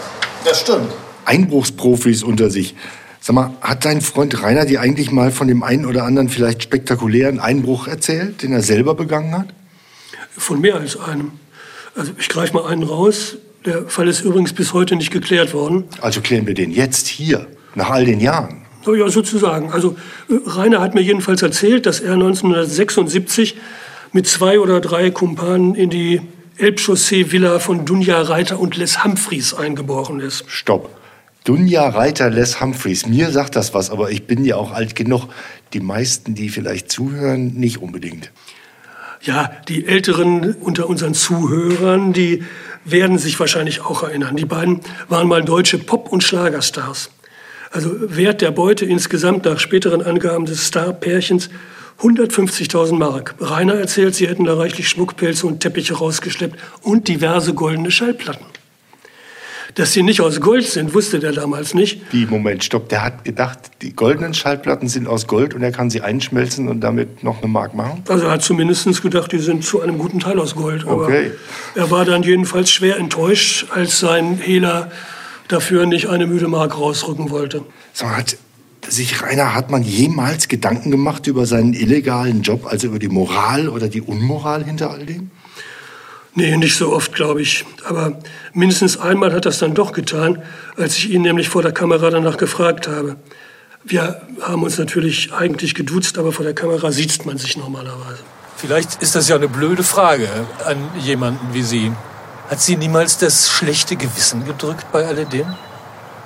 Das 0.44 0.60
stimmt. 0.60 0.92
Einbruchsprofis 1.24 2.22
unter 2.22 2.50
sich. 2.50 2.74
Sag 3.20 3.34
mal, 3.34 3.52
hat 3.60 3.84
dein 3.84 4.00
Freund 4.00 4.42
Rainer 4.42 4.64
dir 4.64 4.80
eigentlich 4.80 5.12
mal 5.12 5.30
von 5.30 5.46
dem 5.46 5.62
einen 5.62 5.86
oder 5.86 6.04
anderen 6.04 6.28
vielleicht 6.28 6.62
spektakulären 6.62 7.38
Einbruch 7.38 7.86
erzählt, 7.86 8.42
den 8.42 8.52
er 8.52 8.62
selber 8.62 8.94
begangen 8.94 9.36
hat? 9.38 9.46
Von 10.36 10.60
mehr 10.60 10.76
als 10.76 10.98
einem. 10.98 11.32
Also 11.94 12.12
ich 12.18 12.28
greife 12.28 12.54
mal 12.54 12.66
einen 12.66 12.82
raus. 12.82 13.36
Der 13.64 13.88
Fall 13.88 14.08
ist 14.08 14.22
übrigens 14.22 14.52
bis 14.52 14.72
heute 14.72 14.96
nicht 14.96 15.12
geklärt 15.12 15.54
worden. 15.54 15.84
Also 16.00 16.20
klären 16.20 16.46
wir 16.46 16.54
den 16.54 16.70
jetzt 16.72 17.06
hier, 17.06 17.46
nach 17.74 17.90
all 17.90 18.04
den 18.04 18.20
Jahren. 18.20 18.62
Ja, 18.86 19.08
sozusagen. 19.08 19.70
Also 19.70 19.96
äh, 20.28 20.34
Rainer 20.44 20.80
hat 20.80 20.94
mir 20.94 21.02
jedenfalls 21.02 21.42
erzählt, 21.42 21.86
dass 21.86 22.00
er 22.00 22.14
1976 22.14 23.56
mit 24.12 24.26
zwei 24.26 24.58
oder 24.58 24.80
drei 24.80 25.10
Kumpanen 25.10 25.76
in 25.76 25.88
die 25.88 26.20
Elbchaussee-Villa 26.58 27.60
von 27.60 27.84
Dunja 27.84 28.20
Reiter 28.20 28.58
und 28.58 28.76
Les 28.76 29.04
Humphreys 29.04 29.54
eingebrochen 29.54 30.20
ist. 30.20 30.44
Stopp. 30.48 30.90
Dunja 31.44 31.88
Reiter 31.88 32.30
Les 32.30 32.60
Humphreys. 32.60 33.06
Mir 33.06 33.30
sagt 33.30 33.56
das 33.56 33.72
was, 33.74 33.90
aber 33.90 34.10
ich 34.10 34.26
bin 34.26 34.44
ja 34.44 34.56
auch 34.56 34.72
alt 34.72 34.96
genug. 34.96 35.28
Die 35.72 35.80
meisten, 35.80 36.34
die 36.34 36.48
vielleicht 36.48 36.90
zuhören, 36.90 37.54
nicht 37.54 37.78
unbedingt. 37.78 38.30
Ja, 39.22 39.52
die 39.68 39.86
Älteren 39.86 40.54
unter 40.54 40.88
unseren 40.88 41.14
Zuhörern, 41.14 42.12
die 42.12 42.42
werden 42.84 43.18
sich 43.18 43.38
wahrscheinlich 43.38 43.80
auch 43.84 44.02
erinnern. 44.02 44.36
Die 44.36 44.44
beiden 44.44 44.80
waren 45.08 45.28
mal 45.28 45.42
deutsche 45.42 45.78
Pop- 45.78 46.12
und 46.12 46.22
Schlagerstars. 46.22 47.10
Also 47.70 47.90
Wert 48.16 48.42
der 48.42 48.50
Beute 48.50 48.84
insgesamt 48.84 49.44
nach 49.44 49.58
späteren 49.58 50.02
Angaben 50.02 50.44
des 50.44 50.68
Starpärchens 50.68 51.48
150.000 52.00 52.94
Mark. 52.98 53.34
Rainer 53.40 53.74
erzählt, 53.74 54.14
sie 54.14 54.26
hätten 54.26 54.44
da 54.44 54.54
reichlich 54.54 54.88
Schmuckpelze 54.88 55.46
und 55.46 55.60
Teppiche 55.60 55.94
rausgeschleppt 55.94 56.58
und 56.82 57.08
diverse 57.08 57.54
goldene 57.54 57.90
Schallplatten. 57.90 58.46
Dass 59.74 59.92
sie 59.92 60.02
nicht 60.02 60.20
aus 60.20 60.40
Gold 60.40 60.66
sind, 60.66 60.92
wusste 60.94 61.18
der 61.18 61.32
damals 61.32 61.72
nicht. 61.72 62.00
Wie, 62.12 62.26
Moment, 62.26 62.62
stopp. 62.62 62.88
Der 62.90 63.02
hat 63.02 63.24
gedacht, 63.24 63.58
die 63.80 63.94
goldenen 63.94 64.34
Schallplatten 64.34 64.88
sind 64.88 65.06
aus 65.08 65.26
Gold 65.26 65.54
und 65.54 65.62
er 65.62 65.72
kann 65.72 65.88
sie 65.88 66.02
einschmelzen 66.02 66.68
und 66.68 66.80
damit 66.80 67.22
noch 67.24 67.38
eine 67.38 67.48
Mark 67.48 67.74
machen? 67.74 68.02
Also 68.08 68.26
er 68.26 68.32
hat 68.32 68.42
zumindest 68.42 69.02
gedacht, 69.02 69.32
die 69.32 69.38
sind 69.38 69.64
zu 69.64 69.80
einem 69.80 69.96
guten 69.98 70.20
Teil 70.20 70.38
aus 70.38 70.54
Gold. 70.54 70.86
Aber 70.86 71.04
Okay. 71.04 71.30
er 71.74 71.90
war 71.90 72.04
dann 72.04 72.22
jedenfalls 72.22 72.70
schwer 72.70 72.98
enttäuscht, 72.98 73.66
als 73.74 73.98
sein 73.98 74.38
Hehler 74.42 74.90
dafür 75.48 75.86
nicht 75.86 76.08
eine 76.08 76.26
müde 76.26 76.48
Mark 76.48 76.76
rausrücken 76.78 77.30
wollte. 77.30 77.62
Mal, 78.02 78.16
hat 78.16 78.36
sich 78.88 79.22
Rainer 79.22 79.54
Hartmann 79.54 79.82
jemals 79.82 80.48
Gedanken 80.48 80.90
gemacht 80.90 81.26
über 81.26 81.46
seinen 81.46 81.72
illegalen 81.72 82.42
Job, 82.42 82.66
also 82.66 82.88
über 82.88 82.98
die 82.98 83.08
Moral 83.08 83.68
oder 83.68 83.88
die 83.88 84.00
Unmoral 84.02 84.64
hinter 84.64 84.90
all 84.90 85.06
dem? 85.06 85.30
Nee, 86.34 86.56
nicht 86.56 86.76
so 86.76 86.92
oft, 86.92 87.14
glaube 87.14 87.42
ich. 87.42 87.64
Aber 87.84 88.18
mindestens 88.54 88.98
einmal 88.98 89.32
hat 89.34 89.44
er 89.44 89.50
es 89.50 89.58
dann 89.58 89.74
doch 89.74 89.92
getan, 89.92 90.42
als 90.76 90.96
ich 90.96 91.10
ihn 91.10 91.22
nämlich 91.22 91.50
vor 91.50 91.62
der 91.62 91.72
Kamera 91.72 92.08
danach 92.08 92.38
gefragt 92.38 92.88
habe. 92.88 93.16
Wir 93.84 94.22
haben 94.40 94.62
uns 94.62 94.78
natürlich 94.78 95.32
eigentlich 95.34 95.74
geduzt, 95.74 96.16
aber 96.16 96.32
vor 96.32 96.44
der 96.44 96.54
Kamera 96.54 96.90
sieht 96.90 97.26
man 97.26 97.36
sich 97.36 97.56
normalerweise. 97.56 98.22
Vielleicht 98.56 99.02
ist 99.02 99.14
das 99.14 99.28
ja 99.28 99.36
eine 99.36 99.48
blöde 99.48 99.82
Frage 99.82 100.28
an 100.64 100.78
jemanden 101.00 101.52
wie 101.52 101.62
Sie. 101.62 101.92
Hat 102.48 102.60
Sie 102.60 102.76
niemals 102.76 103.18
das 103.18 103.50
schlechte 103.50 103.96
Gewissen 103.96 104.44
gedrückt 104.46 104.86
bei 104.92 105.04
alledem? 105.04 105.46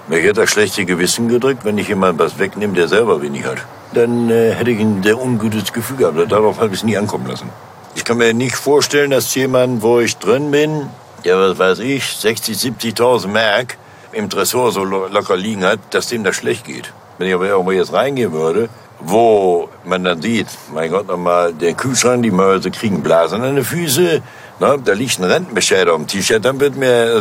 Mich 0.09 0.23
hätte 0.23 0.42
das 0.42 0.51
schlechte 0.51 0.85
Gewissen 0.85 1.29
gedrückt, 1.29 1.64
wenn 1.64 1.79
ich 1.79 1.88
jemand 1.88 2.19
was 2.19 2.38
wegnehme, 2.38 2.75
der 2.75 2.87
selber 2.87 3.23
wenig 3.23 3.45
hat. 3.45 3.59
Dann 3.92 4.31
äh, 4.31 4.53
hätte 4.53 4.71
ich 4.71 4.79
ein 4.79 5.03
sehr 5.03 5.19
ungutes 5.19 5.73
Gefühl 5.73 5.97
gehabt. 5.97 6.31
Darauf 6.31 6.59
habe 6.59 6.69
ich 6.69 6.81
es 6.81 6.85
nie 6.85 6.97
ankommen 6.97 7.27
lassen. 7.27 7.51
Ich 7.96 8.04
kann 8.04 8.18
mir 8.18 8.35
nicht 8.35 8.54
vorstellen, 8.56 9.11
dass 9.11 9.35
jemand, 9.35 9.82
wo 9.82 10.00
ich 10.00 10.18
drin 10.18 10.50
bin, 10.50 10.90
der, 11.24 11.38
was 11.40 11.59
weiß 11.59 11.78
ich, 11.78 12.04
60, 12.04 12.54
70.000 12.56 13.28
Mark 13.28 13.78
im 14.12 14.28
Tresor 14.28 14.70
so 14.70 14.85
lo- 14.85 15.06
locker 15.09 15.35
liegen 15.37 15.64
hat, 15.64 15.80
dass 15.90 16.09
dem 16.09 16.22
das 16.22 16.37
schlecht 16.37 16.66
geht. 16.66 16.92
Wenn 17.16 17.26
ich 17.28 17.35
aber 17.35 17.46
irgendwo 17.46 17.72
jetzt 17.72 17.94
reingehen 17.94 18.32
würde, 18.32 18.68
wo 19.00 19.70
man 19.85 20.04
dann 20.04 20.20
sieht, 20.20 20.46
mein 20.74 20.90
Gott, 20.90 21.09
nochmal, 21.09 21.54
der 21.54 21.72
Kühlschrank, 21.72 22.22
die 22.22 22.30
Mäuse 22.30 22.70
kriegen 22.70 23.02
Blasen 23.02 23.42
an 23.42 23.56
den 23.56 23.64
Füßen, 23.64 24.22
na, 24.61 24.76
da 24.76 24.92
liegt 24.92 25.18
ein 25.18 25.24
Rentenbescheid 25.24 25.88
auf 25.88 25.96
dem 25.96 26.06
T-Shirt, 26.06 26.44
dann 26.44 26.59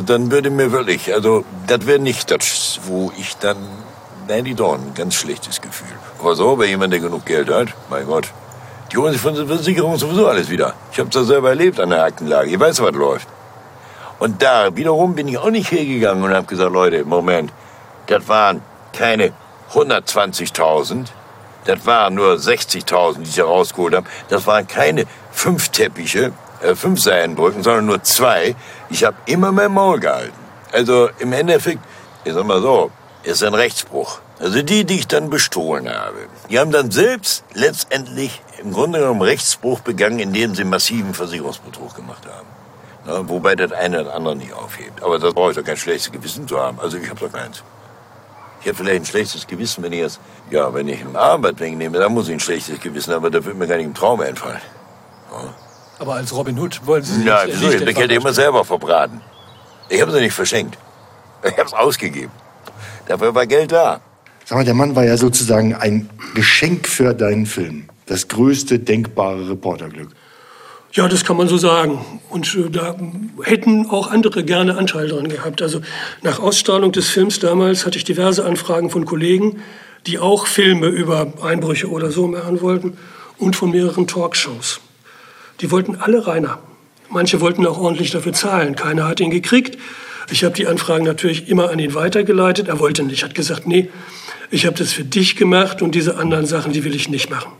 dann 0.06 0.30
würde 0.30 0.50
mir 0.50 0.74
wirklich, 0.74 1.14
also, 1.14 1.46
das 1.68 1.86
wäre 1.86 2.00
nicht 2.00 2.32
das, 2.32 2.82
wo 2.84 3.14
ich 3.18 3.38
dann, 3.38 3.58
nein, 4.28 4.44
die 4.44 4.56
ein 4.76 4.94
ganz 4.94 5.16
schlechtes 5.16 5.62
Gefühl. 5.62 5.88
Aber 6.20 6.36
so, 6.36 6.58
bei 6.58 6.66
jemand, 6.66 6.92
der 6.92 7.00
genug 7.00 7.26
Geld 7.26 7.50
hat, 7.50 7.70
mein 7.90 8.06
Gott, 8.06 8.28
die 8.92 8.98
holen 8.98 9.14
sich 9.14 9.22
von 9.22 9.36
der 9.36 9.48
Versicherung 9.48 9.98
sowieso 9.98 10.28
alles 10.28 10.50
wieder. 10.50 10.74
Ich 10.92 11.00
habe 11.00 11.10
das 11.10 11.28
selber 11.28 11.50
erlebt 11.50 11.80
an 11.80 11.90
der 11.90 12.04
Aktenlage. 12.04 12.50
Ich 12.50 12.60
weiß, 12.60 12.82
was 12.82 12.94
läuft. 12.94 13.28
Und 14.20 14.42
da 14.42 14.76
wiederum 14.76 15.16
bin 15.16 15.28
ich 15.28 15.38
auch 15.38 15.50
nicht 15.50 15.72
hergegangen 15.72 16.24
und 16.24 16.34
habe 16.34 16.48
gesagt, 16.48 16.72
Leute, 16.72 17.04
Moment, 17.04 17.52
das 18.08 18.28
waren 18.28 18.62
keine 18.94 19.34
120.000, 19.74 21.08
das 21.66 21.86
waren 21.86 22.16
nur 22.16 22.36
60.000, 22.36 23.18
die 23.18 23.30
ich 23.30 23.36
da 23.36 23.46
rausgeholt 23.46 23.96
habe. 23.96 24.08
Das 24.30 24.48
waren 24.48 24.68
keine 24.68 25.06
fünf 25.32 25.70
Teppiche, 25.70 26.32
äh, 26.62 26.76
fünf 26.76 27.02
Seilenbrücken, 27.02 27.64
sondern 27.64 27.88
nur 27.88 28.04
zwei. 28.04 28.56
Ich 28.90 29.04
habe 29.04 29.18
immer 29.26 29.52
mein 29.52 29.72
Maul 29.72 30.00
gehalten. 30.00 30.34
Also 30.72 31.10
im 31.20 31.34
Endeffekt, 31.34 31.80
ich 32.24 32.34
sag 32.34 32.46
mal 32.46 32.62
so, 32.62 32.92
ist 33.24 33.44
ein 33.44 33.54
Rechtsbruch. 33.54 34.20
Also 34.40 34.62
die, 34.62 34.84
die 34.84 35.00
ich 35.00 35.08
dann 35.08 35.30
bestohlen 35.30 35.90
habe, 35.90 36.28
die 36.50 36.60
haben 36.60 36.72
dann 36.72 36.92
selbst 36.92 37.44
letztendlich 37.54 38.42
im 38.62 38.74
Grunde 38.74 39.00
genommen 39.00 39.22
Rechtsbruch 39.22 39.80
begangen, 39.80 40.20
indem 40.20 40.56
sie 40.56 40.66
massiven 40.66 41.14
Versicherungsbetrug 41.14 41.96
gemacht 41.96 42.26
haben. 42.26 42.48
Na, 43.06 43.30
wobei 43.30 43.56
das 43.56 43.72
eine 43.72 44.02
oder 44.02 44.16
andere 44.16 44.36
nicht 44.36 44.54
aufhebt. 44.54 45.04
Aber 45.04 45.20
da 45.20 45.32
brauche 45.32 45.52
ich 45.52 45.58
doch 45.58 45.64
kein 45.64 45.78
schlechtes 45.78 46.12
Gewissen 46.12 46.48
zu 46.48 46.60
haben. 46.60 46.80
Also 46.80 46.98
ich 46.98 47.10
habe 47.10 47.20
doch 47.20 47.32
keins. 47.32 47.64
Ich 48.62 48.68
habe 48.68 48.78
vielleicht 48.78 49.04
ein 49.04 49.06
schlechtes 49.06 49.46
Gewissen, 49.46 49.84
wenn 49.84 49.94
ich 49.94 50.00
jetzt, 50.00 50.20
ja, 50.50 50.74
wenn 50.74 50.88
ich 50.88 51.00
eine 51.00 51.18
Arbeit 51.18 51.60
wegnehme, 51.60 52.00
dann 52.00 52.14
muss 52.14 52.28
ich 52.28 52.34
ein 52.34 52.40
schlechtes 52.40 52.80
Gewissen 52.80 53.14
haben, 53.14 53.24
aber 53.24 53.30
da 53.30 53.46
wird 53.46 53.56
mir 53.56 53.68
gar 53.68 53.78
nicht 53.78 53.86
im 53.86 53.94
Traum 53.94 54.20
einfallen. 54.22 54.62
Ja. 55.32 55.54
Aber 56.00 56.16
als 56.16 56.34
Robin 56.34 56.58
Hood 56.60 56.86
wollen 56.86 57.04
Sie 57.04 57.14
sich 57.14 57.26
Ja, 57.26 57.46
nicht 57.46 57.62
wieso? 57.62 57.86
Ich 57.86 57.96
Fall 57.96 58.12
immer 58.12 58.34
selber 58.34 58.66
verbraten. 58.66 59.22
Ich 59.88 60.02
habe 60.02 60.12
sie 60.12 60.20
nicht 60.20 60.34
verschenkt. 60.34 60.78
Ich 61.44 61.52
habe 61.52 61.68
es 61.68 61.74
ausgegeben. 61.74 62.32
Dafür 63.08 63.36
war 63.36 63.46
Geld 63.46 63.72
da. 63.72 64.02
Sag 64.48 64.60
mal, 64.60 64.64
der 64.64 64.76
Mann 64.76 64.96
war 64.96 65.04
ja 65.04 65.18
sozusagen 65.18 65.74
ein 65.74 66.08
Geschenk 66.36 66.88
für 66.88 67.16
deinen 67.16 67.48
Film. 67.48 67.86
Das 68.06 68.28
größte 68.28 68.78
denkbare 68.78 69.50
Reporterglück. 69.50 70.10
Ja, 70.94 71.08
das 71.08 71.26
kann 71.26 71.36
man 71.36 71.48
so 71.48 71.58
sagen. 71.58 72.00
Und 72.30 72.56
äh, 72.56 72.70
da 72.70 72.96
hätten 73.42 73.90
auch 73.90 74.12
andere 74.12 74.44
gerne 74.44 74.78
Anteil 74.78 75.08
dran 75.08 75.30
gehabt. 75.30 75.64
Also 75.64 75.82
nach 76.22 76.40
Ausstrahlung 76.40 76.92
des 76.92 77.10
Films 77.10 77.40
damals 77.40 77.88
hatte 77.88 77.98
ich 77.98 78.04
diverse 78.04 78.46
Anfragen 78.46 78.92
von 78.92 79.06
Kollegen, 79.06 79.64
die 80.06 80.20
auch 80.20 80.46
Filme 80.46 80.88
über 80.88 81.34
Einbrüche 81.42 81.90
oder 81.90 82.12
so 82.12 82.28
machen 82.28 82.62
wollten 82.62 82.98
und 83.40 83.56
von 83.56 83.72
mehreren 83.72 84.06
Talkshows. 84.06 84.80
Die 85.60 85.72
wollten 85.72 85.96
alle 85.96 86.28
Rainer. 86.28 86.60
Manche 87.10 87.42
wollten 87.42 87.66
auch 87.66 87.80
ordentlich 87.80 88.12
dafür 88.12 88.34
zahlen. 88.34 88.76
Keiner 88.76 89.08
hat 89.08 89.20
ihn 89.20 89.32
gekriegt. 89.32 89.80
Ich 90.30 90.44
habe 90.44 90.54
die 90.56 90.68
Anfragen 90.68 91.04
natürlich 91.04 91.50
immer 91.50 91.72
an 91.72 91.80
ihn 91.80 91.96
weitergeleitet. 91.96 92.68
Er 92.68 92.80
wollte 92.80 93.04
nicht, 93.04 93.24
hat 93.24 93.36
gesagt, 93.36 93.68
nee, 93.68 93.90
ich 94.52 94.66
habe 94.66 94.78
das 94.78 94.94
für 94.94 95.04
dich 95.04 95.36
gemacht 95.36 95.82
und 95.82 95.96
diese 95.96 96.18
anderen 96.18 96.46
Sachen, 96.46 96.74
die 96.74 96.84
will 96.84 96.96
ich 96.96 97.10
nicht 97.10 97.30
machen. 97.30 97.52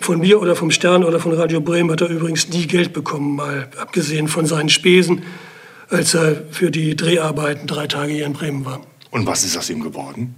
Von 0.00 0.18
mir 0.18 0.40
oder 0.40 0.56
vom 0.56 0.70
Stern 0.70 1.04
oder 1.04 1.20
von 1.20 1.32
Radio 1.32 1.60
Bremen 1.60 1.90
hat 1.90 2.00
er 2.00 2.08
übrigens 2.08 2.48
nie 2.48 2.66
Geld 2.66 2.92
bekommen, 2.92 3.36
mal 3.36 3.68
abgesehen 3.78 4.28
von 4.28 4.46
seinen 4.46 4.68
Spesen, 4.68 5.22
als 5.90 6.14
er 6.14 6.42
für 6.50 6.70
die 6.70 6.96
Dreharbeiten 6.96 7.66
drei 7.66 7.86
Tage 7.86 8.12
hier 8.12 8.26
in 8.26 8.32
Bremen 8.32 8.64
war. 8.64 8.80
Und 9.10 9.26
was 9.26 9.44
ist 9.44 9.56
aus 9.56 9.70
ihm 9.70 9.82
geworden? 9.82 10.34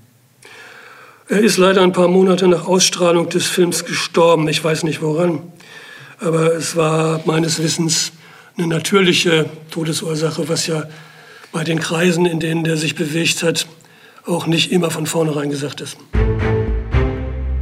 Er 1.29 1.41
ist 1.41 1.57
leider 1.57 1.81
ein 1.81 1.93
paar 1.93 2.09
Monate 2.09 2.49
nach 2.49 2.67
Ausstrahlung 2.67 3.31
des 3.31 3.47
Films 3.47 3.87
gestorben. 3.87 4.47
Ich 4.49 4.63
weiß 4.63 4.83
nicht 4.83 5.01
woran. 5.01 5.41
Aber 6.21 6.55
es 6.55 6.77
war 6.77 7.23
meines 7.25 7.63
Wissens 7.63 8.13
eine 8.59 8.67
natürliche 8.67 9.49
Todesursache, 9.71 10.49
was 10.49 10.67
ja 10.67 10.85
bei 11.53 11.65
den 11.65 11.79
Kreisen, 11.79 12.27
in 12.27 12.41
denen 12.41 12.65
der 12.65 12.77
sich 12.77 12.95
bewegt 12.95 13.43
hat, 13.43 13.67
auch 14.27 14.47
nicht 14.47 14.73
immer 14.73 14.91
von 14.91 15.07
vornherein 15.07 15.51
gesagt 15.51 15.81
ist. 15.81 15.97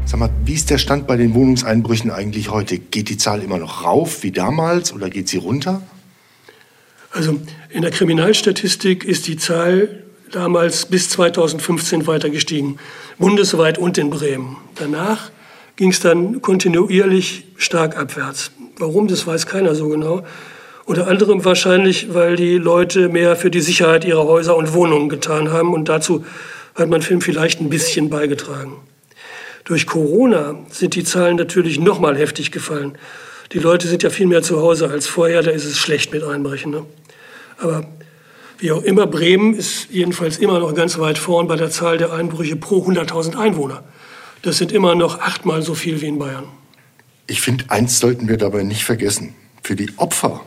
Sag 0.05 0.21
mal, 0.21 0.31
wie 0.45 0.55
ist 0.55 0.71
der 0.71 0.79
Stand 0.79 1.07
bei 1.07 1.17
den 1.17 1.35
Wohnungseinbrüchen 1.35 2.11
eigentlich 2.11 2.51
heute? 2.51 2.79
Geht 2.79 3.09
die 3.09 3.17
Zahl 3.17 3.43
immer 3.43 3.59
noch 3.59 3.85
rauf 3.85 4.23
wie 4.23 4.31
damals 4.31 4.93
oder 4.93 5.09
geht 5.11 5.29
sie 5.29 5.39
runter? 5.39 5.83
Also 7.11 7.41
in 7.71 7.83
der 7.83 7.91
Kriminalstatistik 7.91 9.05
ist 9.05 9.27
die 9.27 9.37
Zahl 9.37 10.03
damals 10.31 10.87
bis 10.87 11.11
2015 11.11 12.07
weiter 12.07 12.31
gestiegen, 12.31 12.79
bundesweit 13.19 13.79
und 13.79 13.99
in 13.99 14.11
Bremen. 14.11 14.57
Danach 14.75 15.31
ging 15.77 15.91
es 15.91 16.01
dann 16.01 16.43
kontinuierlich 16.43 17.45
stark 17.57 17.97
abwärts. 17.97 18.51
Warum, 18.79 19.09
das 19.09 19.27
weiß 19.27 19.47
keiner 19.47 19.75
so 19.75 19.89
genau. 19.89 20.25
Unter 20.85 21.07
anderem 21.07 21.45
wahrscheinlich, 21.45 22.13
weil 22.13 22.37
die 22.37 22.57
Leute 22.57 23.09
mehr 23.09 23.37
für 23.37 23.51
die 23.51 23.61
Sicherheit 23.61 24.05
ihrer 24.05 24.25
Häuser 24.25 24.57
und 24.57 24.73
Wohnungen 24.73 25.09
getan 25.09 25.53
haben 25.53 25.73
und 25.73 25.89
dazu 25.89 26.25
hat 26.75 26.89
mein 26.89 27.03
Film 27.03 27.21
vielleicht 27.21 27.61
ein 27.61 27.69
bisschen 27.69 28.11
beigetragen. 28.11 28.77
Durch 29.65 29.87
Corona 29.87 30.59
sind 30.71 30.95
die 30.95 31.05
Zahlen 31.05 31.37
natürlich 31.37 31.79
noch 31.79 32.01
mal 32.01 32.17
heftig 32.17 32.51
gefallen. 32.51 32.99
Die 33.53 33.59
Leute 33.59 33.87
sind 33.87 34.03
ja 34.03 34.11
viel 34.11 34.27
mehr 34.27 34.43
zu 34.43 34.61
Hause 34.61 34.89
als 34.91 35.07
vorher, 35.07 35.43
da 35.43 35.51
ist 35.51 35.65
es 35.65 35.79
schlecht 35.79 36.13
mit 36.13 36.25
Einbrechen. 36.25 36.71
Ne? 36.71 36.85
Aber 37.59 37.87
wie 38.59 38.73
auch 38.73 38.83
immer, 38.83 39.07
Bremen 39.07 39.55
ist 39.55 39.89
jedenfalls 39.91 40.39
immer 40.39 40.59
noch 40.59 40.75
ganz 40.75 40.99
weit 40.99 41.19
vorn 41.19 41.49
bei 41.49 41.57
der 41.57 41.71
Zahl 41.71 41.99
der 41.99 42.13
Einbrüche 42.13 42.57
pro 42.57 42.87
100.000 42.87 43.37
Einwohner. 43.37 43.85
Das 44.43 44.59
sind 44.59 44.73
immer 44.73 44.95
noch 44.95 45.21
achtmal 45.21 45.63
so 45.63 45.75
viel 45.75 46.01
wie 46.01 46.07
in 46.07 46.19
Bayern. 46.19 46.45
Ich 47.27 47.41
finde, 47.41 47.65
eins 47.69 47.99
sollten 47.99 48.29
wir 48.29 48.37
dabei 48.37 48.63
nicht 48.63 48.85
vergessen. 48.85 49.35
Für 49.63 49.77
die 49.77 49.91
Opfer 49.97 50.41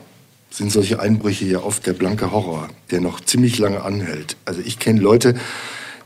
sind 0.49 0.71
solche 0.71 0.99
Einbrüche 0.99 1.45
ja 1.45 1.59
oft 1.59 1.85
der 1.85 1.93
blanke 1.93 2.31
Horror, 2.31 2.69
der 2.91 3.01
noch 3.01 3.19
ziemlich 3.21 3.57
lange 3.57 3.83
anhält. 3.83 4.37
Also 4.45 4.61
ich 4.63 4.79
kenne 4.79 4.99
Leute, 4.99 5.35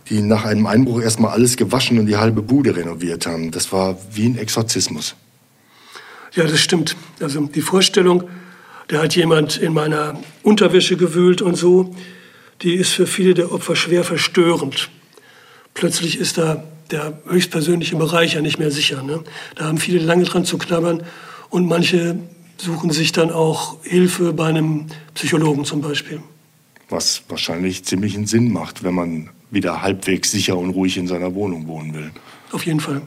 die 0.09 0.21
nach 0.21 0.45
einem 0.45 0.65
Einbruch 0.65 1.01
erstmal 1.01 1.31
alles 1.31 1.55
gewaschen 1.55 1.99
und 1.99 2.07
die 2.07 2.17
halbe 2.17 2.41
Bude 2.41 2.75
renoviert 2.75 3.25
haben. 3.25 3.51
Das 3.51 3.71
war 3.71 3.97
wie 4.11 4.25
ein 4.25 4.37
Exorzismus. 4.37 5.15
Ja, 6.33 6.45
das 6.45 6.59
stimmt. 6.59 6.95
Also 7.19 7.41
die 7.45 7.61
Vorstellung, 7.61 8.23
da 8.87 9.03
hat 9.03 9.15
jemand 9.15 9.57
in 9.57 9.73
meiner 9.73 10.19
Unterwäsche 10.43 10.97
gewühlt 10.97 11.41
und 11.41 11.55
so, 11.55 11.95
die 12.61 12.73
ist 12.75 12.91
für 12.91 13.07
viele 13.07 13.33
der 13.33 13.51
Opfer 13.51 13.75
schwer 13.75 14.03
verstörend. 14.03 14.89
Plötzlich 15.73 16.19
ist 16.19 16.37
da 16.37 16.63
der 16.91 17.21
höchstpersönliche 17.27 17.95
Bereich 17.95 18.33
ja 18.33 18.41
nicht 18.41 18.59
mehr 18.59 18.71
sicher. 18.71 19.03
Ne? 19.03 19.23
Da 19.55 19.65
haben 19.65 19.77
viele 19.77 19.99
lange 19.99 20.23
dran 20.23 20.43
zu 20.43 20.57
knabbern 20.57 21.03
und 21.49 21.67
manche 21.67 22.17
suchen 22.57 22.91
sich 22.91 23.11
dann 23.11 23.31
auch 23.31 23.77
Hilfe 23.83 24.33
bei 24.33 24.47
einem 24.47 24.87
Psychologen 25.13 25.65
zum 25.65 25.81
Beispiel. 25.81 26.19
Was 26.89 27.23
wahrscheinlich 27.29 27.85
ziemlichen 27.85 28.25
Sinn 28.25 28.51
macht, 28.51 28.83
wenn 28.83 28.95
man 28.95 29.29
wieder 29.51 29.81
halbwegs 29.81 30.31
sicher 30.31 30.57
und 30.57 30.71
ruhig 30.71 30.97
in 30.97 31.07
seiner 31.07 31.33
Wohnung 31.35 31.67
wohnen 31.67 31.93
will. 31.93 32.11
Auf 32.51 32.65
jeden 32.65 32.79
Fall. 32.79 33.01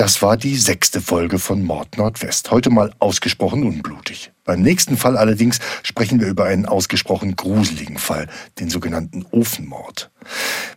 Das 0.00 0.22
war 0.22 0.38
die 0.38 0.56
sechste 0.56 1.02
Folge 1.02 1.38
von 1.38 1.62
Mord 1.62 1.98
Nordwest. 1.98 2.50
Heute 2.50 2.70
mal 2.70 2.90
ausgesprochen 3.00 3.64
unblutig. 3.64 4.32
Beim 4.44 4.62
nächsten 4.62 4.96
Fall 4.96 5.18
allerdings 5.18 5.58
sprechen 5.82 6.20
wir 6.20 6.28
über 6.28 6.44
einen 6.44 6.64
ausgesprochen 6.64 7.36
gruseligen 7.36 7.98
Fall, 7.98 8.26
den 8.58 8.70
sogenannten 8.70 9.26
Ofenmord. 9.30 10.10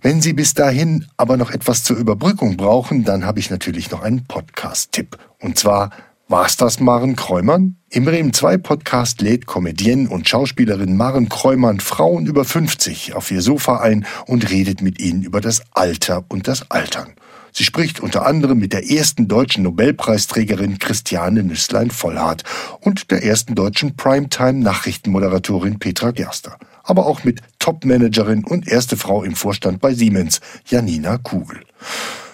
Wenn 0.01 0.21
Sie 0.21 0.33
bis 0.33 0.55
dahin 0.55 1.05
aber 1.15 1.38
noch 1.38 1.51
etwas 1.51 1.86
zur 1.86 1.95
Überbrückung 1.95 2.57
brauchen, 2.57 3.05
dann 3.05 3.25
habe 3.25 3.39
ich 3.39 3.49
natürlich 3.49 3.91
noch 3.91 4.01
einen 4.01 4.25
Podcast-Tipp. 4.25 5.17
Und 5.39 5.57
zwar 5.57 5.91
War's 6.29 6.55
das 6.55 6.79
Maren 6.79 7.17
Kräumann? 7.17 7.75
Im 7.89 8.05
Bremen 8.05 8.31
2 8.31 8.57
Podcast 8.57 9.19
lädt 9.21 9.45
Comedienne 9.45 10.09
und 10.09 10.27
Schauspielerin 10.27 10.95
Maren 10.95 11.27
Kräumann 11.27 11.81
Frauen 11.81 12.27
über 12.27 12.45
50 12.45 13.13
auf 13.13 13.29
ihr 13.29 13.41
Sofa 13.41 13.81
ein 13.81 14.05
und 14.25 14.49
redet 14.49 14.81
mit 14.81 15.01
ihnen 15.01 15.23
über 15.23 15.41
das 15.41 15.63
Alter 15.71 16.23
und 16.29 16.47
das 16.47 16.71
Altern. 16.71 17.13
Sie 17.51 17.65
spricht 17.65 17.99
unter 17.99 18.25
anderem 18.25 18.57
mit 18.57 18.71
der 18.71 18.89
ersten 18.89 19.27
deutschen 19.27 19.63
Nobelpreisträgerin 19.63 20.79
Christiane 20.79 21.43
Nüsslein-Vollhardt 21.43 22.45
und 22.79 23.12
der 23.12 23.25
ersten 23.25 23.53
deutschen 23.53 23.97
Primetime-Nachrichtenmoderatorin 23.97 25.77
Petra 25.77 26.12
Gerster. 26.12 26.57
Aber 26.83 27.05
auch 27.05 27.25
mit 27.25 27.41
Top-Managerin 27.59 28.45
und 28.45 28.69
erste 28.69 28.95
Frau 28.95 29.23
im 29.23 29.36
Vorstand 29.36 29.81
bei 29.81 29.93
Siemens, 29.93 30.39
Janina 30.65 31.17
Kugel. 31.17 31.59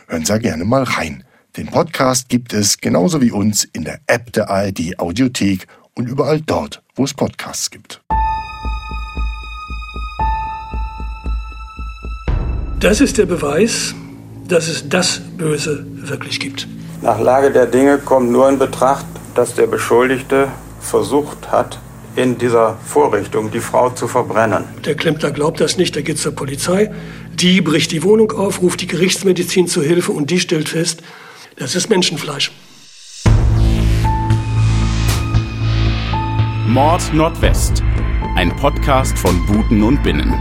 Hören 0.08 0.25
Sie 0.25 0.39
gerne 0.39 0.63
mal 0.63 0.84
rein. 0.84 1.23
Den 1.60 1.67
Podcast 1.67 2.30
gibt 2.30 2.54
es 2.54 2.78
genauso 2.78 3.19
wie 3.19 3.32
uns 3.32 3.65
in 3.74 3.84
der 3.84 4.00
App 4.08 4.32
der 4.32 4.50
ARD 4.50 4.98
Audiothek 4.98 5.67
und 5.93 6.08
überall 6.08 6.39
dort, 6.39 6.82
wo 6.95 7.04
es 7.04 7.13
Podcasts 7.13 7.69
gibt. 7.69 8.00
Das 12.80 13.02
ist 13.02 13.17
der 13.17 13.26
Beweis, 13.26 13.93
dass 14.48 14.69
es 14.69 14.88
das 14.88 15.19
Böse 15.38 15.86
wirklich 15.95 16.39
gibt. 16.39 16.65
Nach 17.02 17.19
Lage 17.19 17.52
der 17.52 17.65
Dinge 17.65 17.98
kommt 17.98 18.32
nur 18.32 18.48
in 18.48 18.58
Betracht, 18.58 19.06
dass 19.36 19.54
der 19.54 19.67
Beschuldigte 19.67 20.48
versucht 20.80 21.52
hat, 21.52 21.78
in 22.15 22.38
dieser 22.38 22.78
Vorrichtung 22.86 23.52
die 23.52 23.60
Frau 23.60 23.89
zu 23.89 24.08
verbrennen. 24.08 24.63
Der 24.86 24.95
Klempner 24.95 25.32
glaubt 25.32 25.60
das 25.60 25.76
nicht, 25.76 25.93
der 25.93 26.04
geht 26.04 26.19
zur 26.19 26.32
Polizei. 26.32 26.89
Die 27.34 27.60
bricht 27.60 27.91
die 27.91 28.04
Wohnung 28.04 28.32
auf, 28.32 28.62
ruft 28.62 28.80
die 28.80 28.88
Gerichtsmedizin 28.88 29.67
zu 29.67 29.84
Hilfe 29.84 30.13
und 30.13 30.30
die 30.30 30.39
stellt 30.39 30.69
fest, 30.69 31.04
das 31.60 31.76
ist 31.76 31.89
Menschenfleisch. 31.89 32.52
Mord 36.67 37.13
Nordwest. 37.13 37.84
Ein 38.36 38.56
Podcast 38.56 39.17
von 39.17 39.45
Buten 39.45 39.84
und 39.84 40.02
Binnen. 40.02 40.34